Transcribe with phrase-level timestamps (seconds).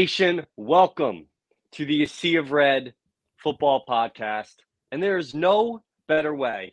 [0.00, 1.26] Nation, welcome
[1.72, 2.94] to the Sea of Red
[3.36, 4.54] football podcast.
[4.90, 6.72] And there is no better way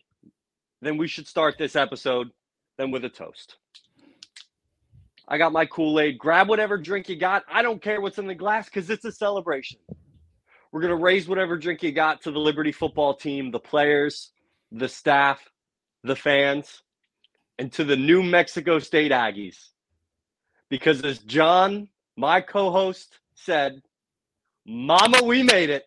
[0.82, 2.30] than we should start this episode
[2.78, 3.58] than with a toast.
[5.28, 6.18] I got my Kool Aid.
[6.18, 7.44] Grab whatever drink you got.
[7.52, 9.80] I don't care what's in the glass because it's a celebration.
[10.72, 14.32] We're going to raise whatever drink you got to the Liberty football team, the players,
[14.72, 15.42] the staff,
[16.02, 16.82] the fans,
[17.60, 19.58] and to the New Mexico State Aggies.
[20.70, 23.82] Because as John, my co host, said,
[24.66, 25.86] Mama, we made it.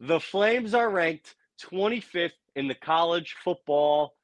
[0.00, 4.14] The Flames are ranked 25th in the college football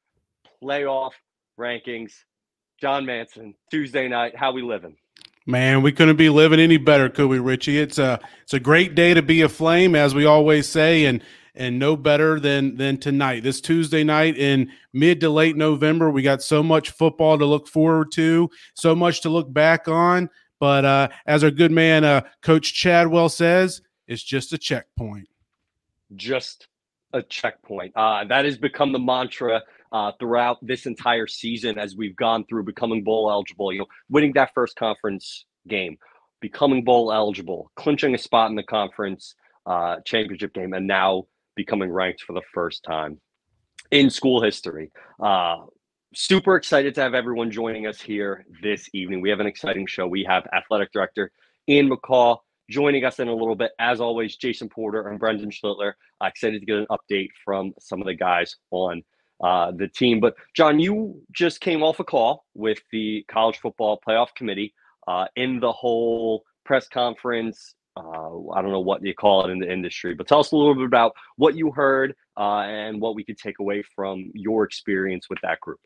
[0.63, 1.11] playoff
[1.59, 2.13] rankings.
[2.81, 4.97] John Manson, Tuesday night, how we living?
[5.45, 7.79] Man, we couldn't be living any better, could we, Richie?
[7.79, 11.21] It's a it's a great day to be a flame, as we always say, and
[11.53, 13.43] and no better than than tonight.
[13.43, 17.67] This Tuesday night in mid to late November, we got so much football to look
[17.67, 20.29] forward to, so much to look back on.
[20.65, 25.29] But uh, as our good man, uh, Coach Chadwell says, it's just a checkpoint.
[26.15, 26.69] Just
[27.13, 27.93] a checkpoint.
[27.95, 29.61] Uh, that has become the mantra
[29.91, 33.71] uh, throughout this entire season as we've gone through becoming bowl eligible.
[33.71, 35.99] You know, winning that first conference game,
[36.41, 39.35] becoming bowl eligible, clinching a spot in the conference
[39.67, 43.21] uh, championship game, and now becoming ranked for the first time
[43.91, 44.89] in school history.
[45.19, 45.57] Uh,
[46.15, 49.19] super excited to have everyone joining us here this evening.
[49.19, 50.07] We have an exciting show.
[50.07, 51.31] We have athletic director
[51.67, 52.37] Ian McCaw
[52.69, 53.71] joining us in a little bit.
[53.79, 55.93] As always, Jason Porter and Brendan Schlittler.
[56.21, 59.03] Uh, excited to get an update from some of the guys on
[59.43, 60.19] uh, the team.
[60.21, 64.73] But John, you just came off a call with the college football playoff committee
[65.07, 67.75] uh, in the whole press conference.
[67.97, 70.55] Uh, I don't know what you call it in the industry, but tell us a
[70.55, 74.63] little bit about what you heard uh, and what we could take away from your
[74.63, 75.79] experience with that group.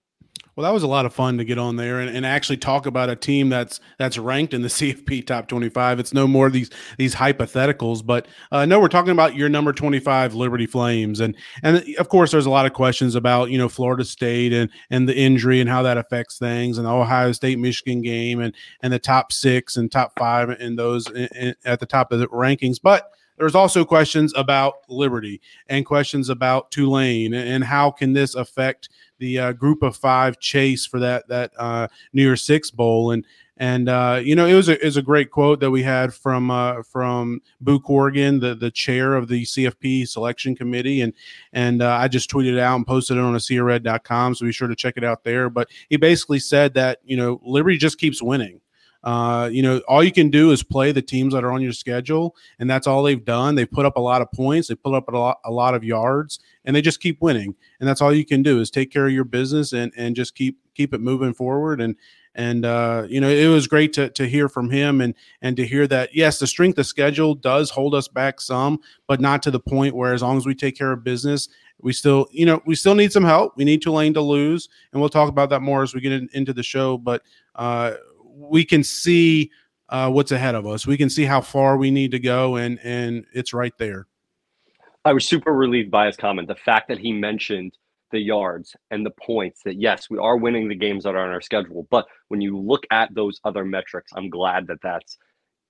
[0.60, 2.86] Well, that was a lot of fun to get on there and, and actually talk
[2.86, 6.02] about a team that's that's ranked in the CFP top 25.
[6.02, 10.34] It's no more these these hypotheticals, but uh, no, we're talking about your number 25
[10.34, 11.34] Liberty Flames, and
[11.64, 15.08] and of course, there's a lot of questions about you know Florida State and and
[15.08, 18.54] the injury and how that affects things, and the Ohio State Michigan game, and
[18.84, 22.20] and the top six and top five in those in, in, at the top of
[22.20, 28.12] the rankings, but there's also questions about Liberty and questions about Tulane and how can
[28.12, 32.72] this affect the uh, group of five chase for that that uh, New Year's Six
[32.72, 33.26] bowl and
[33.60, 36.14] and uh, you know it was a it was a great quote that we had
[36.14, 41.14] from uh, from Boo Corrigan, the the chair of the CFP selection committee, and
[41.52, 44.54] and uh, I just tweeted it out and posted it on a seared.com, so be
[44.54, 45.50] sure to check it out there.
[45.50, 48.62] But he basically said that you know Liberty just keeps winning.
[49.04, 51.72] Uh, you know, all you can do is play the teams that are on your
[51.72, 53.56] schedule, and that's all they've done.
[53.56, 55.84] They put up a lot of points, they put up a lot, a lot of
[55.84, 57.56] yards, and they just keep winning.
[57.80, 60.36] And that's all you can do is take care of your business and and just
[60.36, 61.80] keep keep it moving forward.
[61.80, 61.96] And
[62.36, 65.66] and uh, you know, it was great to to hear from him and and to
[65.66, 69.52] hear that yes, the strength of schedule does hold us back some, but not to
[69.52, 71.48] the point where as long as we take care of business
[71.82, 75.00] we still you know we still need some help we need tulane to lose and
[75.00, 77.24] we'll talk about that more as we get in, into the show but
[77.56, 77.94] uh,
[78.40, 79.52] we can see
[79.90, 80.88] uh, what's ahead of us.
[80.88, 84.08] We can see how far we need to go, and and it's right there.
[85.06, 86.48] I was super relieved by his comment.
[86.48, 87.78] The fact that he mentioned
[88.12, 91.30] the yards and the points that yes, we are winning the games that are on
[91.30, 95.18] our schedule, but when you look at those other metrics, I'm glad that that's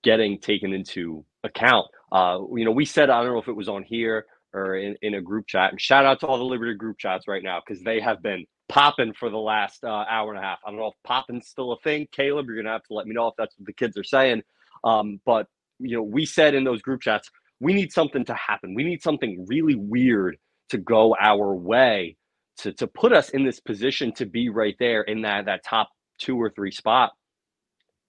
[0.02, 1.86] getting taken into account.
[2.12, 4.96] Uh, you know, we said I don't know if it was on here or in,
[5.02, 7.60] in a group chat, and shout out to all the Liberty group chats right now
[7.64, 10.60] because they have been popping for the last uh, hour and a half.
[10.64, 12.08] I don't know if popping's still a thing.
[12.12, 14.42] Caleb, you're gonna have to let me know if that's what the kids are saying.
[14.84, 18.74] Um, but you know, we said in those group chats, we need something to happen.
[18.74, 20.38] We need something really weird
[20.70, 22.16] to go our way
[22.58, 25.90] to to put us in this position to be right there in that that top
[26.18, 27.12] two or three spot.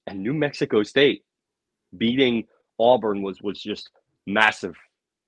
[0.07, 1.23] And New Mexico State
[1.97, 2.45] beating
[2.79, 3.89] Auburn was was just
[4.27, 4.75] massive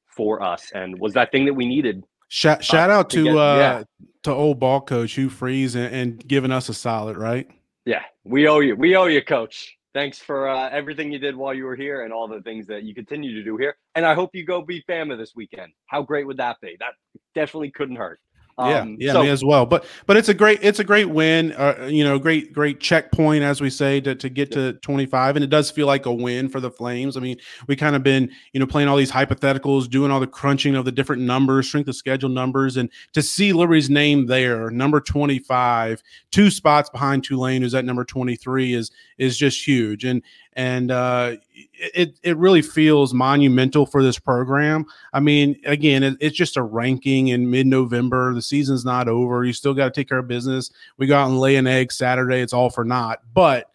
[0.06, 3.36] for us and was that thing that we needed Shout, shout out to, to get,
[3.36, 3.84] uh yeah.
[4.24, 7.50] To old ball coach Hugh Freeze and, and, giving us a solid, right?
[7.86, 8.76] Yeah, we owe you.
[8.76, 9.78] We owe you, coach.
[9.94, 12.84] Thanks for uh, everything you did while you were here and all the things that
[12.84, 13.78] you continue to do here.
[13.94, 15.72] And I hope you go beat Bama this weekend.
[15.86, 16.76] How great would that be?
[16.80, 16.94] That
[17.36, 18.20] definitely couldn't hurt.
[18.58, 19.66] Um, yeah, yeah, so, me as well.
[19.66, 21.54] But but it's a great it's a great win.
[21.54, 24.72] Uh, you know, great great checkpoint as we say to to get yeah.
[24.72, 27.18] to 25, and it does feel like a win for the Flames.
[27.18, 30.28] I mean, we kind of been you know playing all these hypotheticals, doing all the
[30.28, 34.70] crunching of the different numbers, strength of schedule numbers, and to see Liberty's name there,
[34.70, 40.06] number 25, two spots behind Tulane, who's at number 23, is is just huge.
[40.06, 40.22] And
[40.56, 41.36] and uh,
[41.74, 44.86] it it really feels monumental for this program.
[45.12, 48.34] I mean, again, it, it's just a ranking in mid November.
[48.34, 49.44] The season's not over.
[49.44, 50.72] You still got to take care of business.
[50.98, 52.42] We go out and lay an egg Saturday.
[52.42, 53.70] It's all for naught, but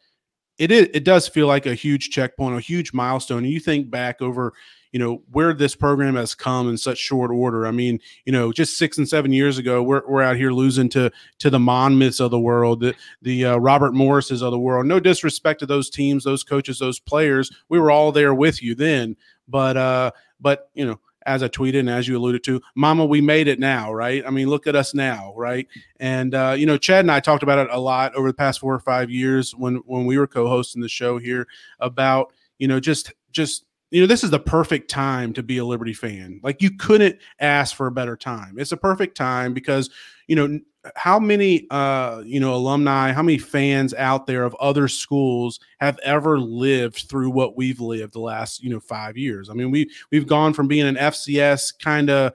[0.59, 3.45] it is, it does feel like a huge checkpoint, a huge milestone.
[3.45, 4.53] You think back over,
[4.93, 7.67] you know, where this program has come in such short order.
[7.67, 10.89] I mean, you know, just six and seven years ago, we're, we're out here losing
[10.91, 14.87] to to the Monmouths of the world, the, the uh, Robert Morrises of the world.
[14.87, 17.51] No disrespect to those teams, those coaches, those players.
[17.69, 21.81] We were all there with you then, but uh, but you know, as I tweeted
[21.81, 24.25] and as you alluded to, Mama, we made it now, right?
[24.27, 25.69] I mean, look at us now, right?
[26.01, 28.61] And uh, you know, Chad and I talked about it a lot over the past
[28.61, 31.47] four or five years when when we were co-hosting the show here
[31.81, 35.65] about you know just just you know this is the perfect time to be a
[35.65, 36.41] Liberty fan.
[36.43, 38.57] Like you couldn't ask for a better time.
[38.59, 39.91] It's a perfect time because
[40.27, 40.61] you know
[40.97, 45.99] how many uh you know alumni how many fans out there of other schools have
[46.03, 49.91] ever lived through what we've lived the last you know five years i mean we
[50.13, 52.33] we've gone from being an fcs kind of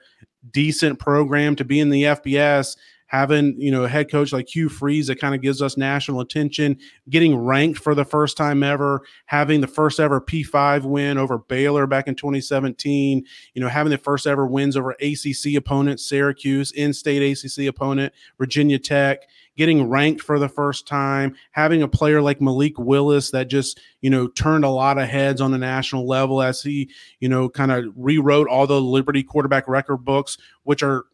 [0.51, 2.75] decent program to being the fbs
[3.13, 6.19] having you know a head coach like Hugh Freeze that kind of gives us national
[6.19, 6.79] attention,
[7.11, 11.85] getting ranked for the first time ever, having the first ever P5 win over Baylor
[11.85, 13.23] back in 2017,
[13.53, 18.79] you know, having the first ever wins over ACC opponent Syracuse, in-state ACC opponent Virginia
[18.79, 19.19] Tech,
[19.55, 24.09] getting ranked for the first time, having a player like Malik Willis that just, you
[24.09, 26.89] know, turned a lot of heads on the national level as he,
[27.19, 31.05] you know, kind of rewrote all the Liberty quarterback record books, which are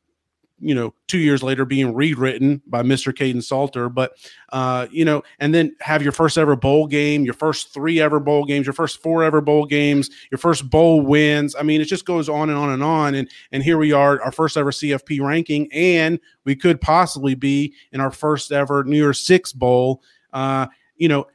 [0.62, 3.14] you know, two years later being rewritten by Mr.
[3.14, 3.90] Kaidon Salter.
[3.90, 4.14] But,
[4.52, 8.20] uh, you know, and then have your first ever bowl game, your first three ever
[8.20, 11.56] bowl games, your first four ever bowl games, your first bowl wins.
[11.58, 13.16] I mean, it just goes on and on and on.
[13.16, 17.74] And, and here we are, our first ever CFP ranking, and we could possibly be
[17.92, 20.02] in our first ever New Year's Six Bowl.
[20.34, 21.28] Uh, you know,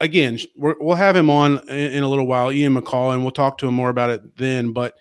[0.00, 3.32] again, we will have him on in, in a little while, Ian McCaw, and we'll
[3.32, 4.72] talk to him more about it then.
[4.72, 4.94] But,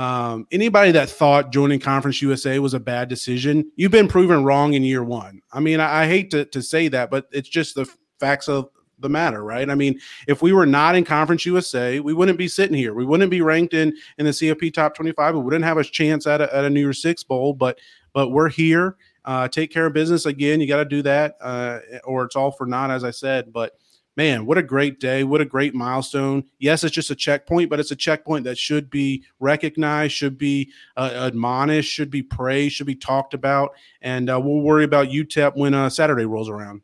[0.00, 4.72] um, anybody that thought joining Conference USA was a bad decision, you've been proven wrong
[4.72, 5.42] in year one.
[5.52, 7.86] I mean, I, I hate to, to say that, but it's just the
[8.18, 9.68] facts of the matter, right?
[9.68, 12.94] I mean, if we were not in Conference USA, we wouldn't be sitting here.
[12.94, 15.34] We wouldn't be ranked in in the CFP top 25.
[15.34, 17.78] We wouldn't have a chance at a, at a New Year's Six bowl, but
[18.14, 18.96] but we're here.
[19.26, 20.62] Uh, take care of business again.
[20.62, 23.52] You got to do that, uh, or it's all for naught, as I said.
[23.52, 23.74] But
[24.16, 25.24] man, what a great day.
[25.24, 26.44] What a great milestone.
[26.58, 30.72] Yes, it's just a checkpoint, but it's a checkpoint that should be recognized, should be
[30.96, 33.70] uh, admonished, should be praised, should be talked about.
[34.02, 36.82] And uh, we'll worry about UTEP when uh, Saturday rolls around.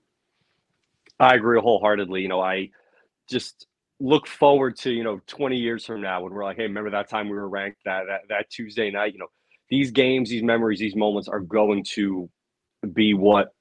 [1.18, 2.22] I agree wholeheartedly.
[2.22, 2.70] You know, I
[3.28, 3.66] just
[3.98, 7.08] look forward to, you know, 20 years from now when we're like, hey, remember that
[7.08, 9.14] time we were ranked that, that, that Tuesday night?
[9.14, 9.30] You know,
[9.70, 12.28] these games, these memories, these moments are going to
[12.92, 13.52] be what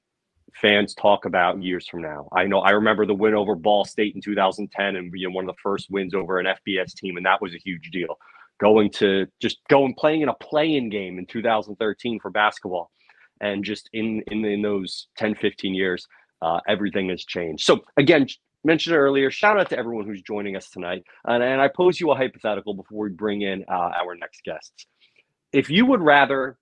[0.61, 2.27] fans talk about years from now.
[2.31, 5.47] I know I remember the win over Ball State in 2010 and you know, one
[5.49, 8.17] of the first wins over an FBS team, and that was a huge deal.
[8.59, 12.89] Going to just going playing in a play-in game in 2013 for basketball,
[13.41, 16.07] and just in in, in those 10, 15 years,
[16.41, 17.65] uh, everything has changed.
[17.65, 18.27] So again,
[18.63, 21.03] mentioned earlier, shout out to everyone who's joining us tonight.
[21.25, 24.87] And, and I pose you a hypothetical before we bring in uh, our next guests.
[25.51, 26.57] If you would rather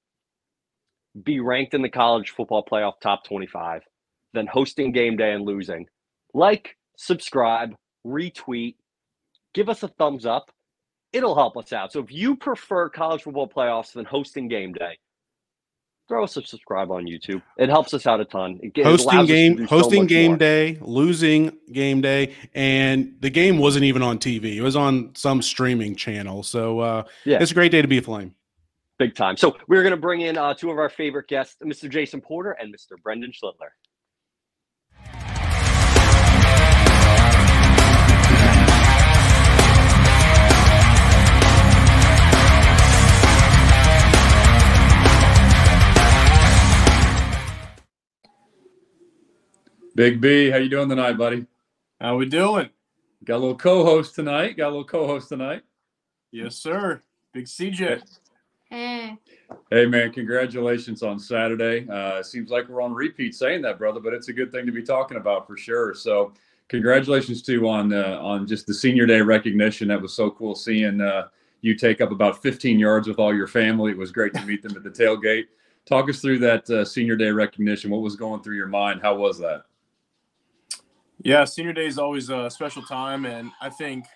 [1.22, 3.84] be ranked in the college football playoff top 25
[4.34, 5.88] than hosting game day and losing.
[6.34, 8.76] Like, subscribe, retweet,
[9.54, 10.52] give us a thumbs up.
[11.12, 11.92] It'll help us out.
[11.92, 14.98] So if you prefer college football playoffs than hosting game day,
[16.08, 17.44] throw us a subscribe on YouTube.
[17.58, 18.60] It helps us out a ton.
[18.64, 20.38] It hosting game, hosting so game more.
[20.38, 24.56] day, losing game day, and the game wasn't even on TV.
[24.56, 26.42] It was on some streaming channel.
[26.42, 28.34] So uh, yeah, it's a great day to be a flame
[29.04, 29.36] big time.
[29.36, 31.90] So we're going to bring in uh, two of our favorite guests, Mr.
[31.90, 33.02] Jason Porter and Mr.
[33.02, 33.72] Brendan Schlittler.
[49.96, 51.46] Big B, how you doing tonight, buddy?
[52.00, 52.70] How we doing?
[53.26, 54.58] Got a little co-host tonight.
[54.58, 55.64] Got a little co-host tonight.
[56.32, 57.04] Yes, sir.
[57.34, 58.02] Big CJ.
[58.74, 59.86] Hey.
[59.86, 61.88] Man, congratulations on Saturday.
[61.88, 64.72] Uh, seems like we're on repeat saying that, brother, but it's a good thing to
[64.72, 65.94] be talking about for sure.
[65.94, 66.34] So,
[66.70, 69.90] congratulations to on uh, on just the senior day recognition.
[69.90, 71.28] That was so cool seeing uh,
[71.62, 73.92] you take up about 15 yards with all your family.
[73.92, 75.46] It was great to meet them at the tailgate.
[75.86, 77.92] Talk us through that uh, senior day recognition.
[77.92, 79.02] What was going through your mind?
[79.04, 79.66] How was that?
[81.22, 84.06] Yeah, senior day is always a special time, and I think–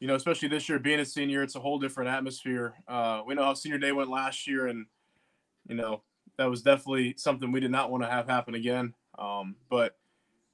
[0.00, 2.74] you know, especially this year being a senior, it's a whole different atmosphere.
[2.86, 4.86] Uh, we know how senior day went last year, and
[5.66, 6.02] you know
[6.36, 8.94] that was definitely something we did not want to have happen again.
[9.18, 9.96] Um, but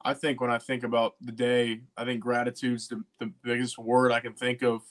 [0.04, 4.12] I think when I think about the day, I think gratitude's the, the biggest word
[4.12, 4.82] I can think of.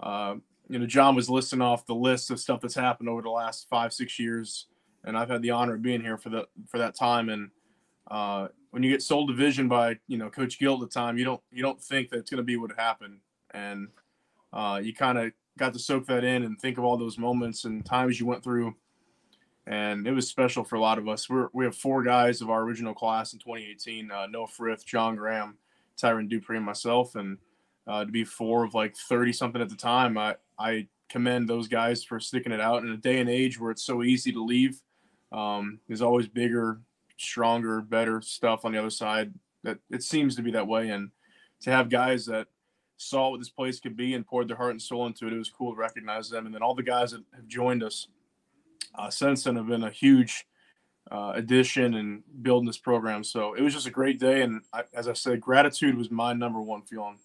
[0.00, 0.36] Uh,
[0.68, 3.68] you know, John was listing off the list of stuff that's happened over the last
[3.68, 4.66] five, six years,
[5.04, 7.28] and I've had the honor of being here for the for that time.
[7.28, 7.50] And
[8.10, 11.18] uh, when you get sold a vision by you know Coach Gill at the time,
[11.18, 13.18] you don't you don't think that it's going to be what happened,
[13.54, 13.88] and
[14.52, 17.64] uh, you kind of got to soak that in and think of all those moments
[17.64, 18.74] and times you went through,
[19.66, 21.28] and it was special for a lot of us.
[21.28, 25.16] We're we have four guys of our original class in 2018: uh, Noah Frith, John
[25.16, 25.56] Graham,
[26.00, 27.38] Tyron Dupree, and myself, and
[27.86, 31.68] uh, to be four of like 30 something at the time, I I commend those
[31.68, 34.42] guys for sticking it out in a day and age where it's so easy to
[34.42, 34.80] leave.
[35.30, 36.80] Um, there's always bigger
[37.18, 39.32] stronger, better stuff on the other side.
[39.62, 41.10] That it seems to be that way, and
[41.60, 42.48] to have guys that
[43.02, 45.38] saw what this place could be and poured their heart and soul into it, it
[45.38, 46.46] was cool to recognize them.
[46.46, 48.08] And then all the guys that have joined us
[48.94, 50.46] uh, since then have been a huge
[51.10, 53.24] uh, addition and building this program.
[53.24, 56.32] So it was just a great day, and I, as I said, gratitude was my
[56.32, 57.18] number one feeling.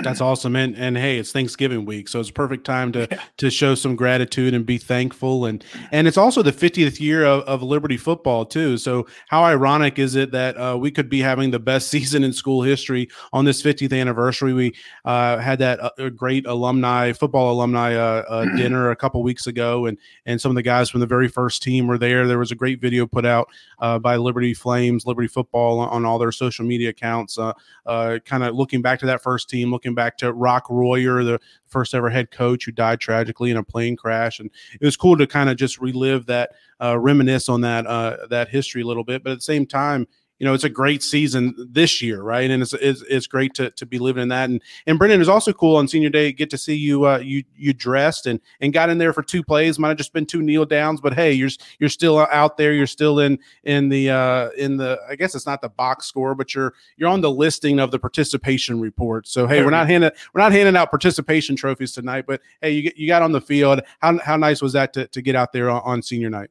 [0.00, 0.56] That's awesome.
[0.56, 3.22] And and hey, it's Thanksgiving week, so it's perfect time to yeah.
[3.36, 5.46] to show some gratitude and be thankful.
[5.46, 8.76] And and it's also the 50th year of, of Liberty football too.
[8.76, 12.32] So how ironic is it that uh, we could be having the best season in
[12.32, 14.52] school history on this 50th anniversary?
[14.52, 14.74] We
[15.04, 19.86] uh, had that uh, great alumni football alumni uh, uh, dinner a couple weeks ago,
[19.86, 19.96] and
[20.26, 22.26] and some of the guys from the very first team were there.
[22.26, 23.48] There was a great video put out
[23.78, 27.38] uh, by Liberty Flames, Liberty Football on, on all their social media accounts,
[27.86, 31.38] kind of looking back to that first team, looking looking back to Rock Royer, the
[31.66, 34.50] first ever head coach who died tragically in a plane crash, and
[34.80, 38.48] it was cool to kind of just relive that, uh, reminisce on that uh, that
[38.48, 39.22] history a little bit.
[39.22, 40.06] But at the same time,
[40.44, 42.50] you know, it's a great season this year, right?
[42.50, 44.50] And it's it's, it's great to, to be living in that.
[44.50, 46.32] And and Brendan is also cool on senior day.
[46.32, 49.42] Get to see you uh, you you dressed and and got in there for two
[49.42, 49.78] plays.
[49.78, 51.48] Might have just been two kneel downs, but hey, you're
[51.78, 52.74] you're still out there.
[52.74, 56.34] You're still in in the uh, in the I guess it's not the box score,
[56.34, 59.26] but you're you're on the listing of the participation report.
[59.26, 62.82] So hey, we're not handing we're not handing out participation trophies tonight, but hey, you
[62.82, 63.80] get you got on the field.
[64.00, 66.50] How how nice was that to, to get out there on, on senior night?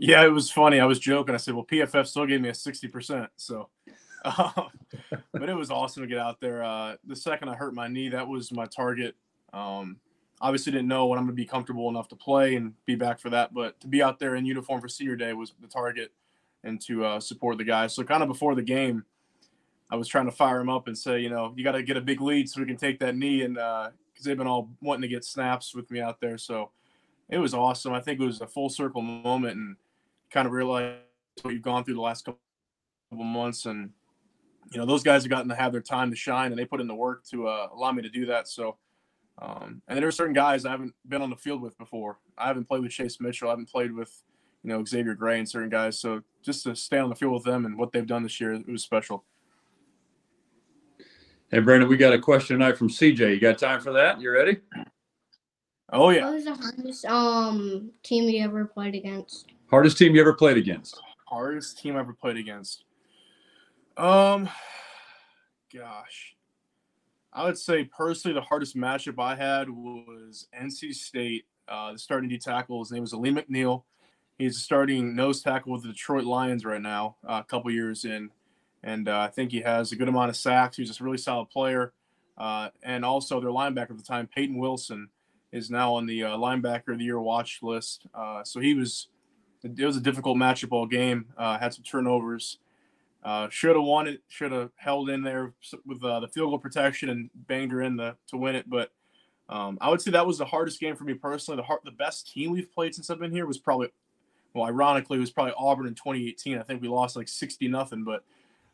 [0.00, 0.78] Yeah, it was funny.
[0.78, 1.34] I was joking.
[1.34, 3.68] I said, "Well, PFF still gave me a sixty percent." So,
[4.24, 6.62] but it was awesome to get out there.
[6.62, 9.16] Uh, the second I hurt my knee, that was my target.
[9.52, 9.96] Um,
[10.40, 13.18] obviously, didn't know when I'm going to be comfortable enough to play and be back
[13.18, 13.52] for that.
[13.52, 16.12] But to be out there in uniform for senior day was the target,
[16.62, 17.92] and to uh, support the guys.
[17.92, 19.04] So, kind of before the game,
[19.90, 21.96] I was trying to fire him up and say, you know, you got to get
[21.96, 24.70] a big lead so we can take that knee, and because uh, they've been all
[24.80, 26.38] wanting to get snaps with me out there.
[26.38, 26.70] So,
[27.28, 27.92] it was awesome.
[27.92, 29.76] I think it was a full circle moment and
[30.30, 30.96] kind of realize
[31.42, 32.38] what you've gone through the last couple
[33.12, 33.90] months and
[34.72, 36.80] you know those guys have gotten to have their time to shine and they put
[36.80, 38.76] in the work to uh, allow me to do that so
[39.40, 42.18] um, and there are certain guys i haven't been on the field with before.
[42.36, 44.22] I haven't played with chase mitchell i haven't played with
[44.62, 47.44] you know xavier gray and certain guys so just to stay on the field with
[47.44, 49.24] them and what they've done this year it was special.
[51.50, 54.20] Hey brandon we got a question tonight from cj you got time for that?
[54.20, 54.58] You ready?
[55.90, 56.26] Oh yeah.
[56.26, 60.56] What was the hardest um team you ever played against Hardest team you ever played
[60.56, 61.00] against?
[61.26, 62.84] Hardest team I ever played against.
[63.98, 64.48] Um,
[65.74, 66.36] gosh,
[67.34, 71.44] I would say personally the hardest matchup I had was NC State.
[71.68, 73.82] Uh, the starting D tackle, his name is Alim McNeill.
[74.38, 78.30] He's starting nose tackle with the Detroit Lions right now, uh, a couple years in,
[78.82, 80.78] and uh, I think he has a good amount of sacks.
[80.78, 81.92] He's a really solid player,
[82.38, 85.10] uh, and also their linebacker at the time, Peyton Wilson,
[85.52, 88.06] is now on the uh, linebacker of the year watch list.
[88.14, 89.08] Uh, so he was
[89.76, 91.26] it was a difficult matchup all game.
[91.36, 92.58] Uh, had some turnovers.
[93.24, 94.22] Uh, should have won it.
[94.28, 95.52] Should have held in there
[95.84, 98.68] with uh, the field goal protection and banged her in the, to win it.
[98.70, 98.92] But
[99.48, 101.56] um, I would say that was the hardest game for me personally.
[101.56, 103.88] The hard, the best team we've played since I've been here was probably,
[104.54, 106.58] well, ironically, it was probably Auburn in 2018.
[106.58, 108.24] I think we lost like 60 nothing, but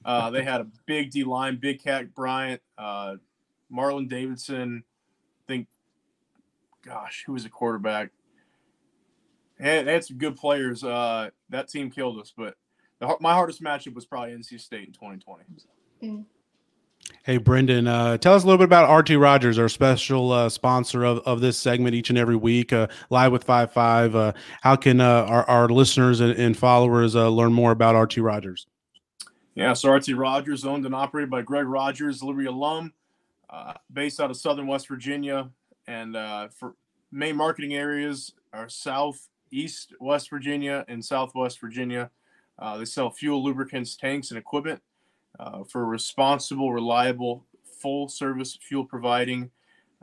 [0.04, 3.16] uh, they had a big D line, Big Kat Bryant, uh,
[3.72, 4.84] Marlon Davidson.
[4.84, 5.68] I think,
[6.84, 8.10] gosh, who was the quarterback?
[9.64, 10.84] Had, had some good players.
[10.84, 12.54] Uh, that team killed us, but
[13.00, 15.44] the, my hardest matchup was probably NC State in 2020.
[16.02, 16.24] Mm.
[17.22, 21.04] Hey, Brendan, uh, tell us a little bit about RT Rogers, our special uh, sponsor
[21.04, 24.14] of, of this segment each and every week, uh, live with Five Five.
[24.14, 28.18] Uh, how can uh, our, our listeners and, and followers uh, learn more about RT
[28.18, 28.66] Rogers?
[29.54, 32.92] Yeah, so RT Rogers, owned and operated by Greg Rogers, Liberty alum,
[33.92, 35.50] based out of Southern West Virginia,
[35.86, 36.14] and
[36.52, 36.74] for
[37.12, 42.10] main marketing areas are South East West Virginia and Southwest Virginia.
[42.58, 44.80] Uh, they sell fuel, lubricants, tanks, and equipment
[45.38, 47.44] uh, for responsible, reliable,
[47.80, 49.50] full service fuel providing.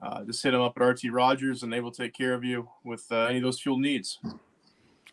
[0.02, 2.68] Uh, just hit them up at RT Rogers and they will take care of you
[2.84, 4.20] with uh, any of those fuel needs.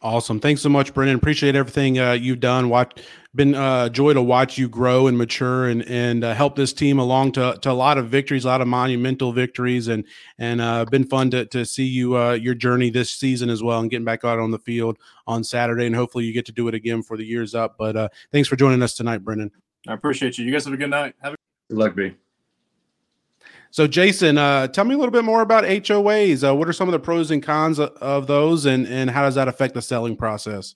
[0.00, 0.38] Awesome.
[0.38, 1.16] Thanks so much, Brendan.
[1.16, 2.68] Appreciate everything uh, you've done.
[2.68, 3.02] Watch,
[3.34, 6.72] been uh, a joy to watch you grow and mature and and uh, help this
[6.72, 10.04] team along to, to a lot of victories, a lot of monumental victories, and
[10.38, 13.80] and uh, been fun to to see you uh, your journey this season as well,
[13.80, 16.68] and getting back out on the field on Saturday, and hopefully you get to do
[16.68, 17.74] it again for the years up.
[17.76, 19.50] But uh, thanks for joining us tonight, Brendan.
[19.88, 20.44] I appreciate you.
[20.44, 21.14] You guys have a good night.
[21.22, 21.36] Have a-
[21.68, 22.14] good luck, B.
[23.70, 26.48] So, Jason, uh, tell me a little bit more about HOAs.
[26.48, 29.34] Uh, what are some of the pros and cons of, those, and and how does
[29.34, 30.74] that affect the selling process?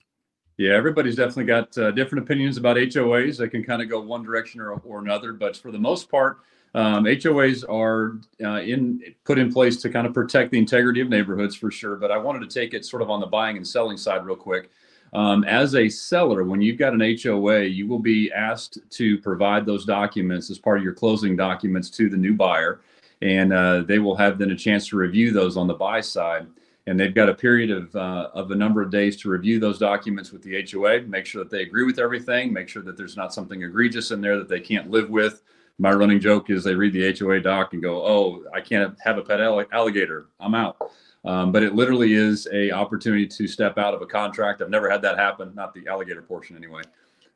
[0.57, 3.37] Yeah, everybody's definitely got uh, different opinions about HOAs.
[3.37, 6.41] They can kind of go one direction or, or another, but for the most part,
[6.75, 11.09] um, HOAs are uh, in put in place to kind of protect the integrity of
[11.09, 11.95] neighborhoods for sure.
[11.95, 14.35] But I wanted to take it sort of on the buying and selling side real
[14.35, 14.69] quick.
[15.13, 19.65] Um, as a seller, when you've got an HOA, you will be asked to provide
[19.65, 22.81] those documents as part of your closing documents to the new buyer,
[23.21, 26.47] and uh, they will have then a chance to review those on the buy side.
[26.87, 29.77] And they've got a period of uh, of a number of days to review those
[29.77, 33.15] documents with the HOA, make sure that they agree with everything, make sure that there's
[33.15, 35.43] not something egregious in there that they can't live with.
[35.77, 39.17] My running joke is they read the HOA doc and go, "Oh, I can't have
[39.17, 40.25] a pet alligator.
[40.41, 40.91] I'm out."
[41.25, 44.61] Um, but it literally is a opportunity to step out of a contract.
[44.61, 46.81] I've never had that happen, not the alligator portion anyway.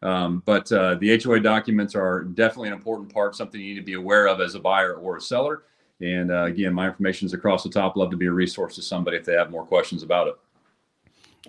[0.01, 3.85] Um, but uh, the HOA documents are definitely an important part, something you need to
[3.85, 5.63] be aware of as a buyer or a seller.
[6.01, 7.95] And uh, again, my information is across the top.
[7.95, 10.35] Love to be a resource to somebody if they have more questions about it.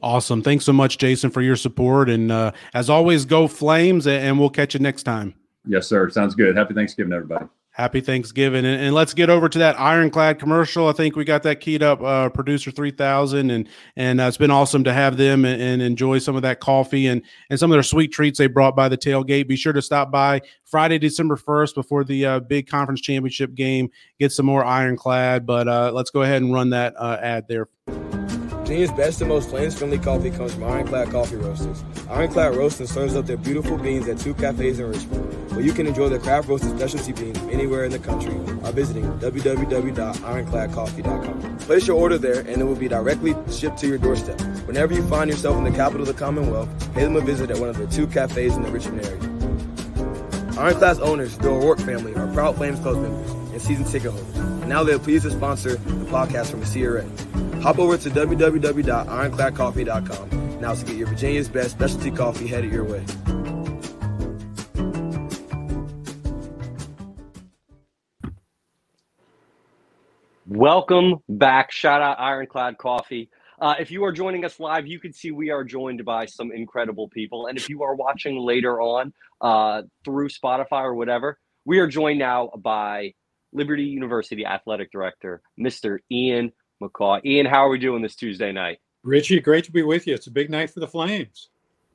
[0.02, 0.42] Awesome.
[0.42, 2.08] Thanks so much, Jason, for your support.
[2.08, 5.34] And uh, as always, go Flames, and we'll catch you next time.
[5.66, 6.08] Yes, sir.
[6.08, 6.56] Sounds good.
[6.56, 7.46] Happy Thanksgiving, everybody.
[7.78, 8.64] Happy Thanksgiving.
[8.64, 10.88] And, and, let's get over to that ironclad commercial.
[10.88, 13.50] I think we got that keyed up, uh, producer 3000.
[13.50, 16.58] And, and uh, it's been awesome to have them and, and, enjoy some of that
[16.58, 19.46] coffee and, and some of their sweet treats they brought by the tailgate.
[19.46, 23.90] Be sure to stop by Friday, December 1st before the uh, big conference championship game.
[24.18, 25.46] Get some more ironclad.
[25.46, 27.68] But uh, let's go ahead and run that uh, ad there.
[28.68, 31.82] Virginia's best and most flames-friendly coffee comes from Ironclad Coffee Roasters.
[32.10, 35.86] Ironclad Roasting serves up their beautiful beans at two cafes in Richmond, where you can
[35.86, 41.58] enjoy their craft roasted specialty beans anywhere in the country by visiting www.ironcladcoffee.com.
[41.60, 44.38] Place your order there, and it will be directly shipped to your doorstep.
[44.66, 47.56] Whenever you find yourself in the capital of the Commonwealth, pay them a visit at
[47.56, 49.18] one of their two cafes in the Richmond area.
[50.58, 54.36] Ironclad's owners, the O'Rourke family, are proud Flames Club members and season ticket holders.
[54.36, 57.06] And now they're pleased to sponsor the podcast from CRA.
[57.62, 63.04] Hop over to www.ironcladcoffee.com now to get your Virginia's best specialty coffee headed your way.
[70.46, 71.70] Welcome back.
[71.70, 73.30] Shout out Ironclad Coffee.
[73.60, 76.52] Uh, if you are joining us live, you can see we are joined by some
[76.52, 77.46] incredible people.
[77.46, 82.18] And if you are watching later on uh, through Spotify or whatever, we are joined
[82.18, 83.14] now by
[83.52, 85.98] Liberty University Athletic Director, Mr.
[86.10, 87.24] Ian McCaw.
[87.24, 88.78] Ian, how are we doing this Tuesday night?
[89.02, 90.14] Richie, great to be with you.
[90.14, 91.50] It's a big night for the Flames.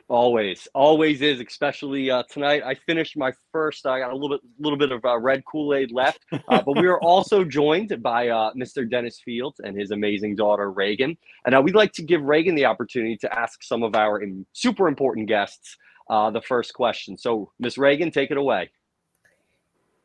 [0.09, 1.39] Always, always is.
[1.39, 3.85] Especially uh, tonight, I finished my first.
[3.85, 6.77] I got a little bit, little bit of uh, red Kool Aid left, uh, but
[6.77, 8.89] we are also joined by uh, Mr.
[8.89, 11.17] Dennis Fields and his amazing daughter Reagan.
[11.45, 14.87] And uh, we'd like to give Reagan the opportunity to ask some of our super
[14.87, 15.77] important guests
[16.09, 17.17] uh, the first question.
[17.17, 18.69] So, Miss Reagan, take it away.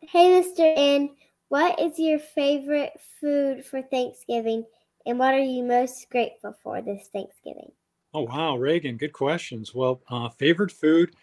[0.00, 0.72] Hey, Mr.
[0.76, 1.10] N.
[1.48, 4.64] What is your favorite food for Thanksgiving,
[5.06, 7.72] and what are you most grateful for this Thanksgiving?
[8.12, 9.74] Oh, wow, Reagan, good questions.
[9.74, 11.14] Well, uh, favorite food,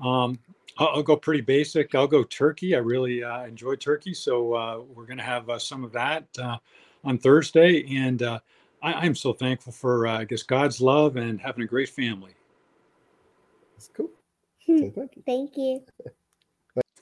[0.00, 0.38] um,
[0.78, 1.94] I'll, I'll, go pretty basic.
[1.94, 2.74] I'll go turkey.
[2.74, 6.26] I really uh, enjoy turkey, so uh, we're going to have uh, some of that
[6.38, 6.56] uh,
[7.04, 7.84] on Thursday.
[7.94, 8.40] And uh,
[8.82, 12.32] I, am so thankful for, I guess, God's love and having a great family.
[13.74, 14.10] That's cool.
[14.66, 15.10] thank you.
[15.26, 15.82] Thank you.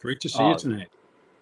[0.01, 0.89] Great to see you tonight.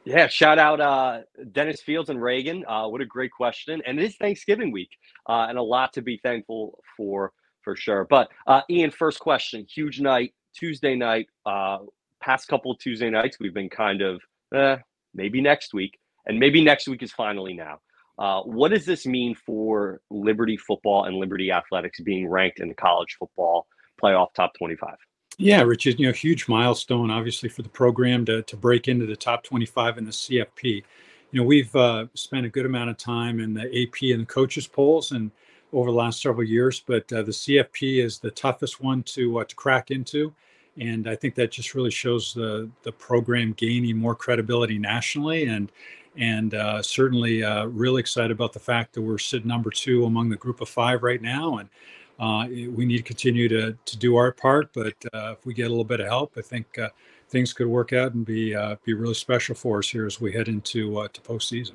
[0.04, 1.20] Yeah, shout out uh,
[1.52, 2.64] Dennis Fields and Reagan.
[2.66, 3.82] Uh, what a great question.
[3.86, 4.90] And it is Thanksgiving week
[5.28, 7.32] uh, and a lot to be thankful for,
[7.62, 8.06] for sure.
[8.08, 11.28] But uh, Ian, first question huge night, Tuesday night.
[11.44, 11.78] Uh,
[12.20, 14.20] past couple Tuesday nights, we've been kind of
[14.54, 14.76] eh,
[15.14, 15.98] maybe next week.
[16.26, 17.80] And maybe next week is finally now.
[18.18, 22.74] Uh, what does this mean for Liberty football and Liberty athletics being ranked in the
[22.74, 23.66] college football
[24.02, 24.94] playoff top 25?
[25.38, 29.16] Yeah, Richard, you know, huge milestone, obviously, for the program to, to break into the
[29.16, 30.64] top 25 in the CFP.
[31.32, 34.26] You know, we've uh, spent a good amount of time in the AP and the
[34.26, 35.30] coaches polls and
[35.72, 39.44] over the last several years, but uh, the CFP is the toughest one to uh,
[39.44, 40.34] to crack into,
[40.78, 45.70] and I think that just really shows the the program gaining more credibility nationally, and
[46.16, 50.28] and uh, certainly uh, really excited about the fact that we're sitting number two among
[50.28, 51.68] the group of five right now, and
[52.20, 55.66] uh, we need to continue to to do our part, but uh, if we get
[55.66, 56.90] a little bit of help, I think uh,
[57.30, 60.30] things could work out and be uh, be really special for us here as we
[60.30, 61.72] head into uh, to postseason.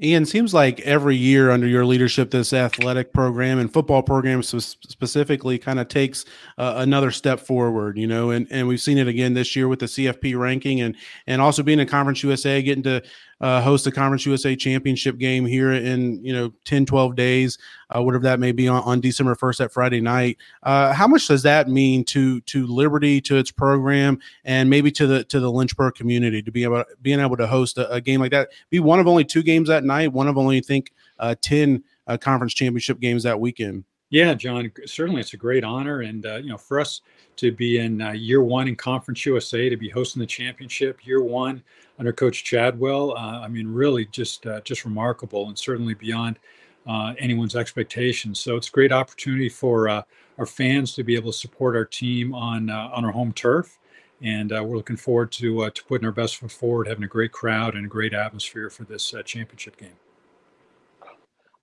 [0.00, 5.58] Ian, seems like every year under your leadership, this athletic program and football program specifically
[5.58, 6.24] kind of takes
[6.58, 9.78] uh, another step forward, you know, and, and we've seen it again this year with
[9.78, 10.96] the CFP ranking and
[11.28, 13.02] and also being in Conference USA, getting to
[13.42, 17.58] uh, host the Conference USA championship game here in, you know, 10, 12 days,
[17.94, 20.38] uh, whatever that may be on, on December 1st at Friday night.
[20.62, 25.06] Uh, how much does that mean to to Liberty, to its program, and maybe to
[25.06, 28.20] the to the Lynchburg community to be able being able to host a, a game
[28.20, 28.50] like that?
[28.70, 31.82] Be one of only two games that night, one of only, I think, uh, 10
[32.06, 33.84] uh, conference championship games that weekend.
[34.12, 36.02] Yeah, John, certainly it's a great honor.
[36.02, 37.00] And, uh, you know, for us
[37.36, 41.22] to be in uh, year one in Conference USA, to be hosting the championship, year
[41.22, 41.62] one
[41.98, 46.38] under Coach Chadwell, uh, I mean, really just uh, just remarkable and certainly beyond
[46.86, 48.38] uh, anyone's expectations.
[48.38, 50.02] So it's a great opportunity for uh,
[50.36, 53.78] our fans to be able to support our team on on our home turf.
[54.20, 57.74] And we're looking forward to, to putting our best foot forward, having a great crowd
[57.74, 60.01] and a great atmosphere for this championship game.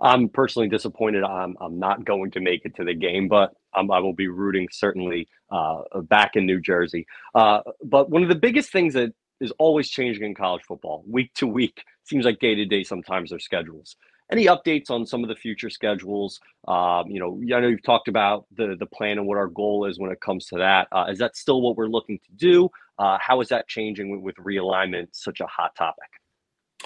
[0.01, 1.23] I'm personally disappointed.
[1.23, 4.27] I'm, I'm not going to make it to the game, but I'm, I will be
[4.27, 7.05] rooting certainly uh, back in New Jersey.
[7.35, 11.33] Uh, but one of the biggest things that is always changing in college football, week
[11.35, 12.83] to week, seems like day to day.
[12.83, 13.95] Sometimes their schedules.
[14.31, 16.39] Any updates on some of the future schedules?
[16.67, 19.85] Um, you know, I know you've talked about the the plan and what our goal
[19.85, 20.88] is when it comes to that.
[20.91, 22.69] Uh, is that still what we're looking to do?
[22.99, 25.07] Uh, how is that changing with, with realignment?
[25.13, 26.18] Such a hot topic.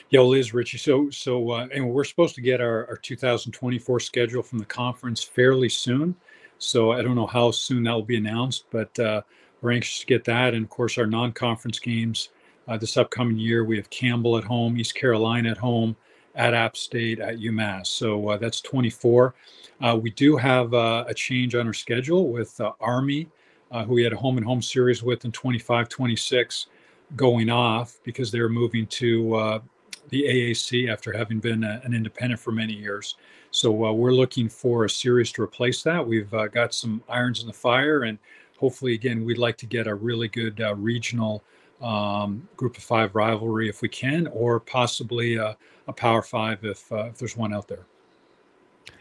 [0.09, 0.77] Yeah, Liz, Richie.
[0.77, 5.23] So, so, uh, and we're supposed to get our, our 2024 schedule from the conference
[5.23, 6.15] fairly soon.
[6.57, 9.21] So I don't know how soon that will be announced, but uh,
[9.61, 10.53] we're anxious to get that.
[10.53, 12.29] And of course, our non-conference games
[12.67, 15.95] uh, this upcoming year, we have Campbell at home, East Carolina at home,
[16.35, 17.87] at App State, at UMass.
[17.87, 19.35] So uh, that's 24.
[19.81, 23.27] Uh, we do have uh, a change on our schedule with Army,
[23.71, 26.67] who we had a home and home series with in 25, 26
[27.15, 29.61] going off because they're moving to
[30.09, 33.15] the AAC after having been a, an independent for many years.
[33.51, 36.05] So uh, we're looking for a series to replace that.
[36.05, 38.17] We've uh, got some irons in the fire, and
[38.57, 41.43] hopefully, again, we'd like to get a really good uh, regional
[41.81, 46.91] um, group of five rivalry if we can, or possibly a, a Power Five if,
[46.91, 47.85] uh, if there's one out there.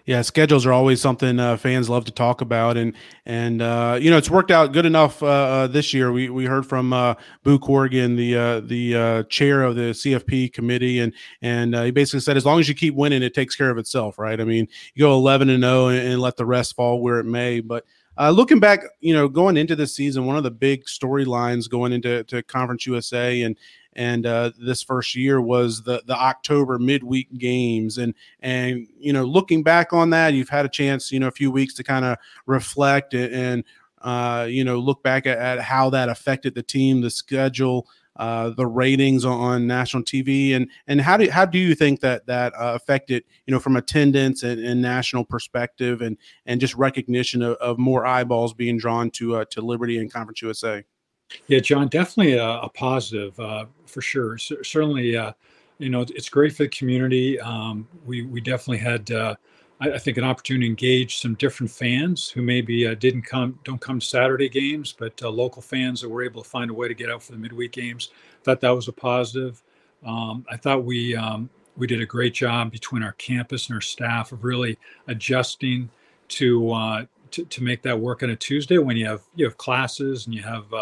[0.04, 2.92] Yeah, schedules are always something uh, fans love to talk about, and
[3.24, 6.10] and uh, you know it's worked out good enough uh, uh this year.
[6.10, 10.98] We we heard from uh, Boo Corrigan, the uh, the chair of the CFP committee,
[10.98, 13.78] and and he basically said as long as you keep winning, it takes care of
[13.78, 14.40] itself, right?
[14.40, 17.60] I mean, you go eleven and zero and let the rest fall where it may.
[17.60, 17.84] But
[18.18, 22.24] looking back, you know, going into this season, one of the big storylines going into
[22.24, 23.56] to Conference USA and
[23.94, 29.24] and uh, this first year was the the October midweek games, and and you know
[29.24, 32.04] looking back on that, you've had a chance, you know, a few weeks to kind
[32.04, 33.64] of reflect and, and
[34.02, 37.86] uh, you know look back at, at, how that affected the team, the schedule.
[38.16, 42.26] Uh, the ratings on national TV and and how do how do you think that
[42.26, 47.40] that uh, affected you know from attendance and, and, national perspective and and just recognition
[47.40, 50.84] of, of more eyeballs being drawn to uh, to Liberty and Conference USA?
[51.46, 54.38] Yeah, John, definitely a, a positive uh, for sure.
[54.38, 55.32] C- certainly, uh,
[55.78, 57.40] you know, it's great for the community.
[57.40, 59.34] Um, we we definitely had, uh,
[59.80, 63.58] I, I, think, an opportunity to engage some different fans who maybe uh, didn't come,
[63.64, 66.74] don't come to Saturday games, but uh, local fans that were able to find a
[66.74, 68.10] way to get out for the midweek games.
[68.44, 69.62] Thought that was a positive.
[70.04, 73.80] Um, I thought we um, we did a great job between our campus and our
[73.80, 75.90] staff of really adjusting
[76.28, 79.56] to uh, to, to make that work on a Tuesday when you have you have
[79.56, 80.72] classes and you have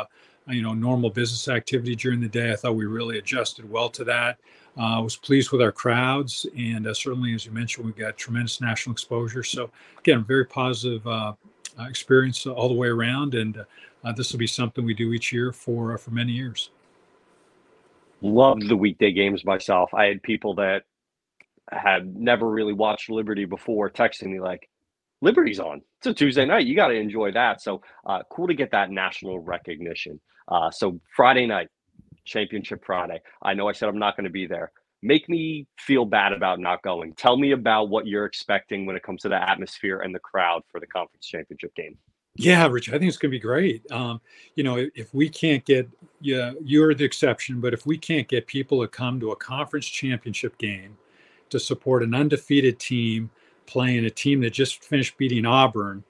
[0.50, 2.52] you know normal business activity during the day.
[2.52, 4.38] I thought we really adjusted well to that.
[4.78, 8.16] Uh, I was pleased with our crowds, and uh, certainly, as you mentioned, we got
[8.16, 9.42] tremendous national exposure.
[9.42, 11.34] So again, very positive uh,
[11.80, 13.64] experience all the way around, and
[14.04, 16.70] uh, this will be something we do each year for uh, for many years.
[18.22, 19.94] Loved the weekday games myself.
[19.94, 20.84] I had people that
[21.72, 24.68] had never really watched Liberty before texting me like,
[25.22, 25.82] Liberty's on.
[25.98, 26.66] It's a Tuesday night.
[26.66, 27.60] You got to enjoy that.
[27.60, 30.20] So uh, cool to get that national recognition.
[30.48, 31.68] Uh, so Friday night,
[32.24, 33.20] Championship Friday.
[33.42, 34.72] I know I said I'm not going to be there.
[35.02, 37.14] Make me feel bad about not going.
[37.14, 40.62] Tell me about what you're expecting when it comes to the atmosphere and the crowd
[40.70, 41.96] for the conference championship game.
[42.36, 43.90] Yeah, Rich, I think it's going to be great.
[43.90, 44.20] Um,
[44.54, 45.88] you know, if we can't get,
[46.20, 49.86] yeah, you're the exception, but if we can't get people to come to a conference
[49.86, 50.96] championship game
[51.48, 53.30] to support an undefeated team
[53.70, 56.02] playing a team that just finished beating Auburn,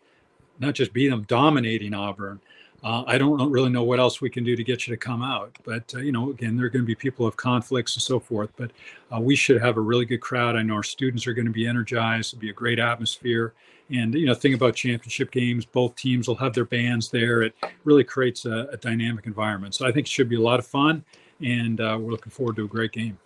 [0.59, 2.41] not just beat them, dominating Auburn.
[2.83, 5.23] Uh, I don't really know what else we can do to get you to come
[5.23, 5.55] out.
[5.65, 8.19] But, uh, you know, again, there are going to be people of conflicts and so
[8.19, 8.51] forth.
[8.57, 8.71] But
[9.15, 10.57] uh, we should have a really good crowd.
[10.57, 12.33] I know our students are going to be energized.
[12.33, 13.53] It'll be a great atmosphere.
[13.91, 17.43] And, you know, thing about championship games, both teams will have their bands there.
[17.43, 19.75] It really creates a, a dynamic environment.
[19.75, 21.05] So I think it should be a lot of fun.
[21.43, 23.19] And uh, we're looking forward to a great game.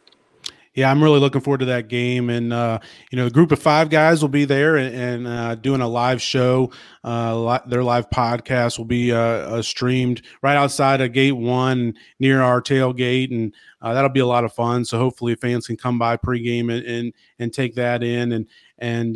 [0.75, 2.81] Yeah, I'm really looking forward to that game, and uh,
[3.13, 5.87] you know, the group of five guys will be there and, and uh, doing a
[5.87, 6.73] live show.
[7.05, 12.43] Uh, their live podcast will be uh, uh, streamed right outside of Gate One near
[12.43, 14.85] our tailgate, and uh, that'll be a lot of fun.
[14.85, 19.15] So hopefully, fans can come by pregame and and, and take that in, and and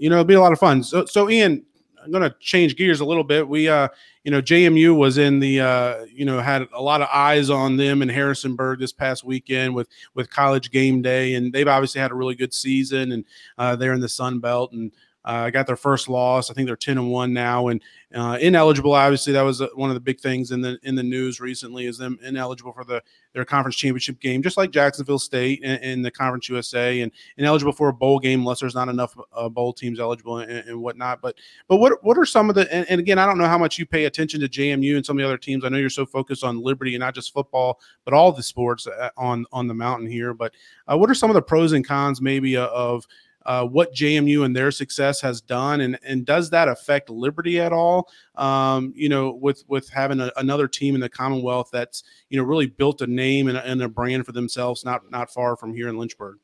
[0.00, 0.82] you know, it'll be a lot of fun.
[0.82, 1.66] So, so Ian,
[2.04, 3.48] I'm going to change gears a little bit.
[3.48, 3.88] We, uh,
[4.24, 7.76] you know, JMU was in the, uh, you know, had a lot of eyes on
[7.76, 12.10] them in Harrisonburg this past weekend with with College Game Day, and they've obviously had
[12.10, 13.24] a really good season, and
[13.58, 14.92] uh, they're in the Sun Belt, and
[15.24, 16.50] uh, got their first loss.
[16.50, 17.82] I think they're ten and one now, and
[18.14, 18.92] uh, ineligible.
[18.92, 21.86] Obviously, that was uh, one of the big things in the in the news recently
[21.86, 26.10] is them ineligible for the their conference championship game, just like Jacksonville State in, the
[26.10, 29.98] Conference USA, and ineligible for a bowl game unless there's not enough uh, bowl teams
[29.98, 31.20] eligible and, and, whatnot.
[31.20, 33.58] But but what what are some of the and, and, again, I don't know how
[33.58, 35.64] much you pay attention to JMU and some of the other teams.
[35.64, 38.86] I know you're so focused on Liberty and not just football, but all the sports
[38.86, 40.34] uh, on on the mountain here.
[40.34, 40.52] But
[40.86, 43.06] uh, what are some of the pros and cons maybe of
[43.46, 47.72] uh, what JMU and their success has done, and and does that affect Liberty at
[47.72, 48.08] all?
[48.36, 52.44] Um, you know, with with having a, another team in the Commonwealth that's you know
[52.44, 55.74] really built a name and a, and a brand for themselves, not not far from
[55.74, 56.38] here in Lynchburg.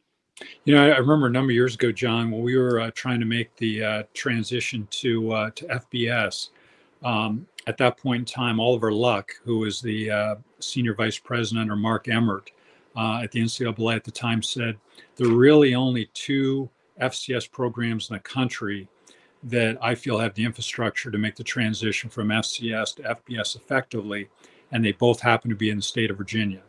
[0.65, 3.21] You know, I remember a number of years ago, John, when we were uh, trying
[3.21, 6.51] to make the uh, transition to uh, to FBS.
[7.03, 11.63] Um, at that point in time, Oliver Luck, who was the uh, senior vice president
[11.63, 12.51] under Mark Emmert
[12.97, 14.77] uh, at the NCAA at the time, said
[15.17, 16.69] there are really only two
[17.01, 18.89] FCS programs in the country
[19.43, 24.29] that I feel have the infrastructure to make the transition from FCS to FBS effectively,
[24.73, 26.61] and they both happen to be in the state of Virginia.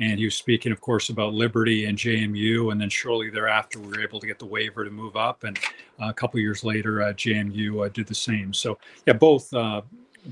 [0.00, 3.88] And he was speaking, of course, about Liberty and JMU, and then shortly thereafter, we
[3.88, 5.58] were able to get the waiver to move up, and
[6.00, 8.54] uh, a couple years later, uh, JMU uh, did the same.
[8.54, 9.82] So, yeah, both uh,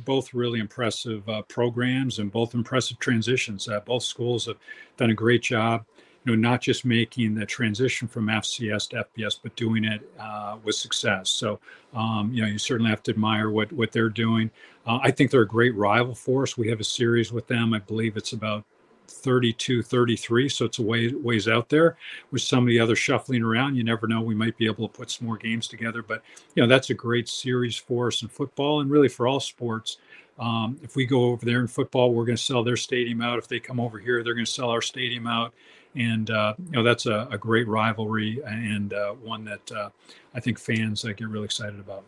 [0.05, 3.68] both really impressive uh, programs and both impressive transitions.
[3.68, 4.59] Uh, both schools have
[4.96, 5.85] done a great job
[6.27, 10.57] you know, not just making the transition from FCS to FBS, but doing it uh,
[10.65, 11.31] with success.
[11.31, 11.61] So,
[11.95, 14.51] um, you know, you certainly have to admire what what they're doing.
[14.87, 16.59] Uh, I think they're a great rival for us.
[16.59, 17.73] We have a series with them.
[17.73, 18.65] I believe it's about
[19.09, 20.49] 32, 33.
[20.49, 21.97] So it's a way, ways out there
[22.33, 23.77] with some of the other shuffling around.
[23.77, 24.21] You never know.
[24.21, 26.03] We might be able to put some more games together.
[26.03, 26.23] But,
[26.57, 29.99] you know, that's a great series for us in football and really for all sports.
[30.39, 33.39] Um, if we go over there in football, we're going to sell their stadium out.
[33.39, 35.55] If they come over here, they're going to sell our stadium out
[35.96, 39.90] and uh, you know that's a, a great rivalry and uh, one that uh,
[40.35, 42.04] I think fans uh, get really excited about.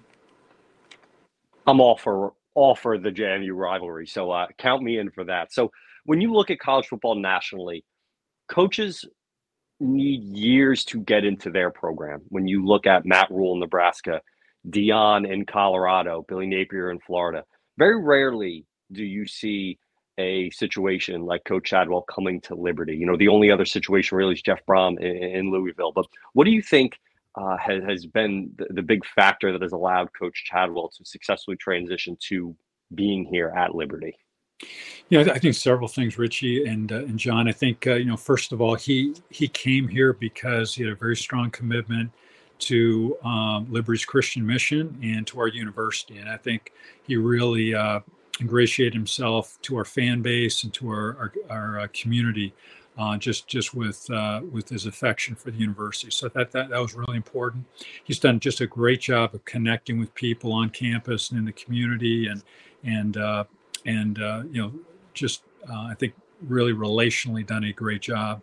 [1.66, 5.52] I'm all for all for the JMU rivalry, so uh, count me in for that.
[5.52, 5.70] So
[6.04, 7.84] when you look at college football nationally,
[8.48, 9.04] coaches
[9.80, 12.20] need years to get into their program.
[12.28, 14.20] When you look at Matt Rhule in Nebraska,
[14.68, 17.44] Deion in Colorado, Billy Napier in Florida,
[17.78, 19.78] very rarely do you see
[20.18, 22.96] a situation like Coach Chadwell coming to Liberty.
[22.96, 25.92] You know, the only other situation really is Jeff Brohm in, in Louisville.
[25.92, 26.98] But what do you think
[27.36, 31.56] uh, has, has been the, the, big factor that has allowed Coach Chadwell to successfully
[31.56, 32.56] transition to
[32.94, 34.16] being here at Liberty?
[35.08, 37.48] Yeah, I think several things, Richie and uh, and John.
[37.48, 40.92] I think uh, you know, first of all, he he came here because he had
[40.92, 42.10] a very strong commitment
[42.60, 46.72] to um, Liberty's Christian mission and to our university, and I think
[47.04, 48.00] he really uh,
[48.40, 52.54] ingratiate himself to our fan base and to our our, our uh, community,
[52.98, 56.10] uh, just just with uh, with his affection for the university.
[56.10, 57.64] So that, that that was really important.
[58.04, 61.52] He's done just a great job of connecting with people on campus and in the
[61.52, 62.42] community, and
[62.84, 63.44] and uh,
[63.86, 64.72] and uh, you know
[65.14, 66.14] just uh, I think
[66.46, 68.40] really relationally done a great job.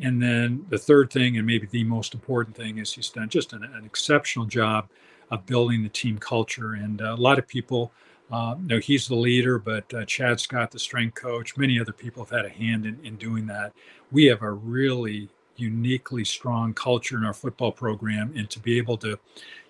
[0.00, 3.52] And then the third thing, and maybe the most important thing, is he's done just
[3.52, 4.88] an, an exceptional job
[5.30, 6.74] of building the team culture.
[6.74, 7.90] And a lot of people
[8.30, 12.24] uh, know, he's the leader, but uh, Chad Scott, the strength coach, many other people
[12.24, 13.72] have had a hand in, in doing that.
[14.12, 18.98] We have a really uniquely strong culture in our football program, and to be able
[18.98, 19.18] to, you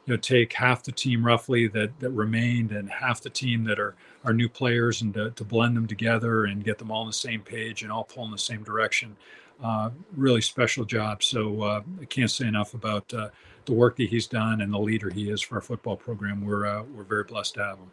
[0.06, 3.94] know, take half the team roughly that that remained and half the team that are
[4.24, 7.12] are new players, and to, to blend them together and get them all on the
[7.12, 9.16] same page and all pull in the same direction.
[9.62, 11.22] Uh, really special job.
[11.22, 13.30] So uh, I can't say enough about uh,
[13.64, 16.44] the work that he's done and the leader he is for our football program.
[16.44, 17.90] We're uh, we're very blessed to have him.